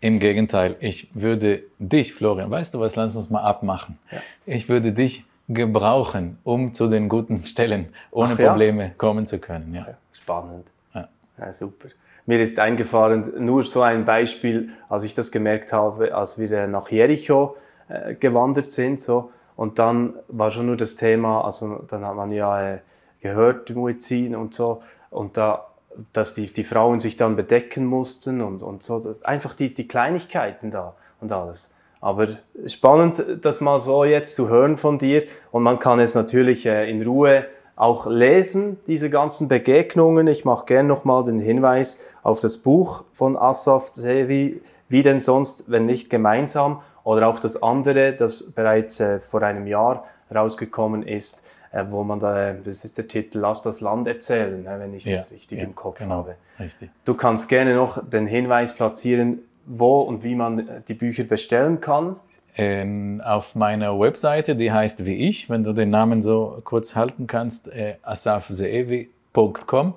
Im 0.00 0.20
Gegenteil, 0.20 0.76
ich 0.80 1.08
würde 1.12 1.64
dich, 1.78 2.14
Florian, 2.14 2.50
weißt 2.50 2.72
du 2.74 2.80
was, 2.80 2.96
lass 2.96 3.16
uns 3.16 3.30
mal 3.30 3.42
abmachen. 3.42 3.98
Ja. 4.10 4.22
Ich 4.46 4.68
würde 4.68 4.92
dich 4.92 5.24
gebrauchen, 5.48 6.38
um 6.44 6.72
zu 6.72 6.88
den 6.88 7.08
guten 7.08 7.44
Stellen 7.46 7.92
ohne 8.10 8.34
Ach, 8.34 8.38
Probleme 8.38 8.84
ja? 8.84 8.90
kommen 8.96 9.26
zu 9.26 9.38
können. 9.38 9.74
Ja. 9.74 9.86
Spannend. 10.12 10.66
Ja. 10.94 11.52
super. 11.52 11.88
Mir 12.28 12.40
ist 12.40 12.58
eingefahren, 12.58 13.32
nur 13.38 13.64
so 13.64 13.80
ein 13.80 14.04
Beispiel, 14.04 14.68
als 14.90 15.02
ich 15.02 15.14
das 15.14 15.32
gemerkt 15.32 15.72
habe, 15.72 16.14
als 16.14 16.38
wir 16.38 16.66
nach 16.66 16.90
Jericho 16.90 17.56
äh, 17.88 18.16
gewandert 18.16 18.70
sind, 18.70 19.00
so, 19.00 19.30
und 19.56 19.78
dann 19.78 20.12
war 20.28 20.50
schon 20.50 20.66
nur 20.66 20.76
das 20.76 20.94
Thema, 20.94 21.42
also 21.42 21.86
dann 21.88 22.06
hat 22.06 22.14
man 22.14 22.30
ja 22.30 22.74
äh, 22.74 22.78
gehört, 23.22 23.74
Muezzin 23.74 24.36
und 24.36 24.52
so, 24.52 24.82
und 25.08 25.38
da, 25.38 25.68
dass 26.12 26.34
die, 26.34 26.52
die 26.52 26.64
Frauen 26.64 27.00
sich 27.00 27.16
dann 27.16 27.34
bedecken 27.34 27.86
mussten 27.86 28.42
und, 28.42 28.62
und 28.62 28.82
so, 28.82 29.02
einfach 29.22 29.54
die, 29.54 29.72
die 29.72 29.88
Kleinigkeiten 29.88 30.70
da 30.70 30.96
und 31.22 31.32
alles. 31.32 31.70
Aber 32.02 32.28
spannend, 32.66 33.24
das 33.40 33.62
mal 33.62 33.80
so 33.80 34.04
jetzt 34.04 34.34
zu 34.34 34.50
hören 34.50 34.76
von 34.76 34.98
dir. 34.98 35.24
Und 35.50 35.62
man 35.62 35.78
kann 35.78 35.98
es 35.98 36.14
natürlich 36.14 36.64
äh, 36.66 36.88
in 36.88 37.02
Ruhe 37.02 37.46
auch 37.78 38.06
lesen, 38.06 38.76
diese 38.88 39.08
ganzen 39.08 39.46
Begegnungen. 39.46 40.26
Ich 40.26 40.44
mache 40.44 40.66
gerne 40.66 40.88
nochmal 40.88 41.22
den 41.22 41.38
Hinweis 41.38 41.98
auf 42.22 42.40
das 42.40 42.58
Buch 42.58 43.04
von 43.12 43.36
Asaf 43.36 43.90
Sevi, 43.94 44.60
wie 44.88 45.02
denn 45.02 45.20
sonst, 45.20 45.64
wenn 45.68 45.86
nicht 45.86 46.10
gemeinsam, 46.10 46.82
oder 47.04 47.28
auch 47.28 47.38
das 47.38 47.62
andere, 47.62 48.12
das 48.12 48.50
bereits 48.52 48.98
äh, 49.00 49.20
vor 49.20 49.42
einem 49.42 49.66
Jahr 49.66 50.04
rausgekommen 50.34 51.04
ist, 51.04 51.42
äh, 51.70 51.84
wo 51.88 52.02
man 52.02 52.18
da, 52.18 52.52
das 52.52 52.84
ist 52.84 52.98
der 52.98 53.06
Titel, 53.06 53.38
Lass 53.38 53.62
das 53.62 53.80
Land 53.80 54.08
erzählen, 54.08 54.66
wenn 54.66 54.92
ich 54.92 55.04
das 55.04 55.30
richtig 55.30 55.58
ja, 55.58 55.64
im 55.64 55.74
Kopf 55.74 55.98
genau, 55.98 56.16
habe. 56.16 56.34
Richtig. 56.58 56.90
Du 57.04 57.14
kannst 57.14 57.48
gerne 57.48 57.74
noch 57.74 58.02
den 58.04 58.26
Hinweis 58.26 58.74
platzieren, 58.74 59.38
wo 59.64 60.00
und 60.00 60.24
wie 60.24 60.34
man 60.34 60.82
die 60.88 60.94
Bücher 60.94 61.24
bestellen 61.24 61.80
kann 61.80 62.16
ähm, 62.58 63.22
auf 63.24 63.54
meiner 63.54 63.98
Webseite, 63.98 64.56
die 64.56 64.72
heißt 64.72 65.06
wie 65.06 65.28
ich, 65.28 65.48
wenn 65.48 65.62
du 65.62 65.72
den 65.72 65.90
Namen 65.90 66.22
so 66.22 66.60
kurz 66.64 66.96
halten 66.96 67.28
kannst, 67.28 67.68
äh, 67.68 67.94
asafzeevi.com, 68.02 69.94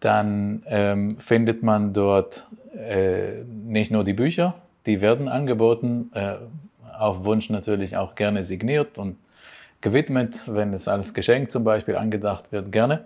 dann 0.00 0.62
ähm, 0.66 1.18
findet 1.18 1.62
man 1.62 1.92
dort 1.92 2.44
äh, 2.76 3.44
nicht 3.64 3.92
nur 3.92 4.02
die 4.02 4.12
Bücher, 4.12 4.54
die 4.86 5.00
werden 5.00 5.28
angeboten, 5.28 6.10
äh, 6.14 6.34
auf 6.98 7.24
Wunsch 7.24 7.48
natürlich 7.48 7.96
auch 7.96 8.16
gerne 8.16 8.42
signiert 8.42 8.98
und 8.98 9.16
gewidmet, 9.80 10.42
wenn 10.48 10.72
es 10.72 10.88
als 10.88 11.14
Geschenk 11.14 11.52
zum 11.52 11.62
Beispiel 11.62 11.94
angedacht 11.94 12.50
wird, 12.50 12.72
gerne. 12.72 13.04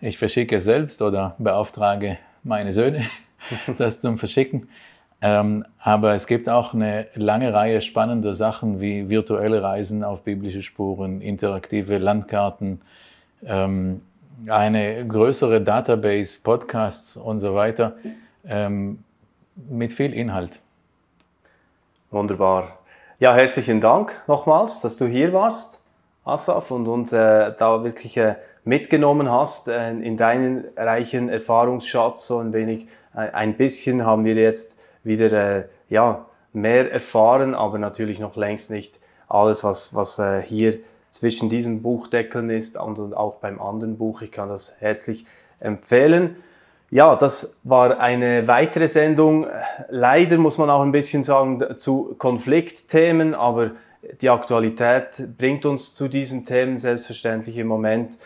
Ich 0.00 0.18
verschicke 0.18 0.60
selbst 0.60 1.02
oder 1.02 1.34
beauftrage 1.38 2.18
meine 2.44 2.72
Söhne, 2.72 3.06
das 3.76 4.00
zum 4.00 4.18
Verschicken. 4.18 4.68
Ähm, 5.26 5.64
aber 5.78 6.12
es 6.12 6.26
gibt 6.26 6.50
auch 6.50 6.74
eine 6.74 7.06
lange 7.14 7.54
Reihe 7.54 7.80
spannender 7.80 8.34
Sachen 8.34 8.82
wie 8.82 9.08
virtuelle 9.08 9.62
Reisen 9.62 10.04
auf 10.04 10.22
biblische 10.22 10.62
Spuren, 10.62 11.22
interaktive 11.22 11.96
Landkarten, 11.96 12.82
ähm, 13.46 14.02
eine 14.46 15.08
größere 15.08 15.62
Database, 15.62 16.38
Podcasts 16.42 17.16
und 17.16 17.38
so 17.38 17.54
weiter 17.54 17.96
ähm, 18.46 19.02
mit 19.70 19.94
viel 19.94 20.12
Inhalt. 20.12 20.60
Wunderbar. 22.10 22.80
Ja, 23.18 23.34
herzlichen 23.34 23.80
Dank 23.80 24.12
nochmals, 24.26 24.80
dass 24.82 24.98
du 24.98 25.06
hier 25.06 25.32
warst, 25.32 25.80
Asaf, 26.26 26.70
und 26.70 26.86
uns 26.86 27.14
äh, 27.14 27.50
da 27.56 27.82
wirklich 27.82 28.18
äh, 28.18 28.34
mitgenommen 28.64 29.30
hast 29.30 29.68
äh, 29.68 29.90
in 29.90 30.18
deinen 30.18 30.66
reichen 30.76 31.30
Erfahrungsschatz. 31.30 32.26
So 32.26 32.40
ein 32.40 32.52
wenig, 32.52 32.88
äh, 33.14 33.30
ein 33.30 33.56
bisschen 33.56 34.04
haben 34.04 34.26
wir 34.26 34.34
jetzt 34.34 34.78
wieder 35.04 35.32
äh, 35.32 35.64
ja, 35.88 36.26
mehr 36.52 36.90
erfahren, 36.92 37.54
aber 37.54 37.78
natürlich 37.78 38.18
noch 38.18 38.36
längst 38.36 38.70
nicht 38.70 38.98
alles, 39.28 39.64
was, 39.64 39.94
was 39.94 40.18
äh, 40.18 40.42
hier 40.42 40.78
zwischen 41.08 41.48
diesen 41.48 41.82
Buchdeckeln 41.82 42.50
ist 42.50 42.76
und, 42.76 42.98
und 42.98 43.14
auch 43.14 43.36
beim 43.36 43.60
anderen 43.60 43.98
Buch. 43.98 44.22
Ich 44.22 44.32
kann 44.32 44.48
das 44.48 44.74
herzlich 44.80 45.24
empfehlen. 45.60 46.36
Ja, 46.90 47.16
das 47.16 47.56
war 47.64 47.98
eine 47.98 48.46
weitere 48.46 48.88
Sendung. 48.88 49.46
Leider 49.88 50.38
muss 50.38 50.58
man 50.58 50.70
auch 50.70 50.82
ein 50.82 50.92
bisschen 50.92 51.22
sagen 51.22 51.62
zu 51.76 52.14
Konfliktthemen, 52.18 53.34
aber 53.34 53.72
die 54.20 54.28
Aktualität 54.28 55.36
bringt 55.38 55.66
uns 55.66 55.94
zu 55.94 56.08
diesen 56.08 56.44
Themen 56.44 56.78
selbstverständlich 56.78 57.56
im 57.56 57.66
Moment. 57.66 58.18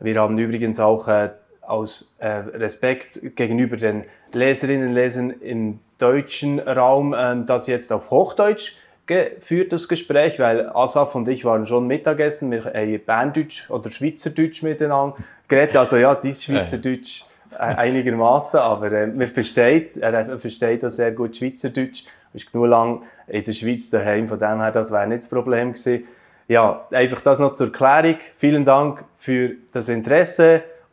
Wir 0.00 0.20
haben 0.20 0.38
übrigens 0.38 0.80
auch 0.80 1.08
äh, 1.08 1.30
aus 1.66 2.14
äh, 2.18 2.28
Respekt 2.28 3.20
gegenüber 3.36 3.76
den 3.76 4.04
Leserinnen 4.32 4.88
und 4.88 4.94
Lesern 4.94 5.30
im 5.30 5.80
deutschen 5.98 6.58
Raum 6.60 7.14
äh, 7.14 7.44
das 7.46 7.66
jetzt 7.66 7.92
auf 7.92 8.10
Hochdeutsch 8.10 8.76
geführt, 9.06 9.72
das 9.72 9.88
Gespräch, 9.88 10.38
weil 10.38 10.68
Asaf 10.70 11.14
und 11.14 11.28
ich 11.28 11.44
waren 11.44 11.66
schon 11.66 11.86
Mittagessen, 11.86 12.50
wir 12.50 12.64
haben 12.64 13.00
Berndeutsch 13.04 13.70
oder 13.70 13.90
Schweizerdeutsch 13.90 14.62
miteinander 14.62 15.16
geredet. 15.48 15.76
Also 15.76 15.96
ja, 15.96 16.14
dieses 16.14 16.44
Schweizerdeutsch 16.44 17.24
äh, 17.52 17.56
einigermaßen, 17.58 18.58
aber 18.58 18.90
äh, 18.92 19.06
man 19.06 19.28
versteht, 19.28 19.96
er 19.96 20.38
versteht 20.38 20.84
auch 20.84 20.90
sehr 20.90 21.12
gut 21.12 21.36
Schweizerdeutsch. 21.36 22.04
Er 22.32 22.36
ist 22.36 22.52
genug 22.52 22.66
lang 22.66 23.02
in 23.28 23.44
der 23.44 23.52
Schweiz 23.52 23.90
daheim, 23.90 24.28
von 24.28 24.38
dem 24.38 24.60
her, 24.60 24.72
das 24.72 24.90
wäre 24.90 25.06
nicht 25.06 25.22
das 25.22 25.28
Problem 25.28 25.72
gewesen. 25.72 26.06
Ja, 26.48 26.86
einfach 26.90 27.20
das 27.22 27.38
noch 27.38 27.54
zur 27.54 27.72
Klärung. 27.72 28.18
Vielen 28.36 28.64
Dank 28.64 29.04
für 29.18 29.54
das 29.72 29.88
Interesse 29.88 30.62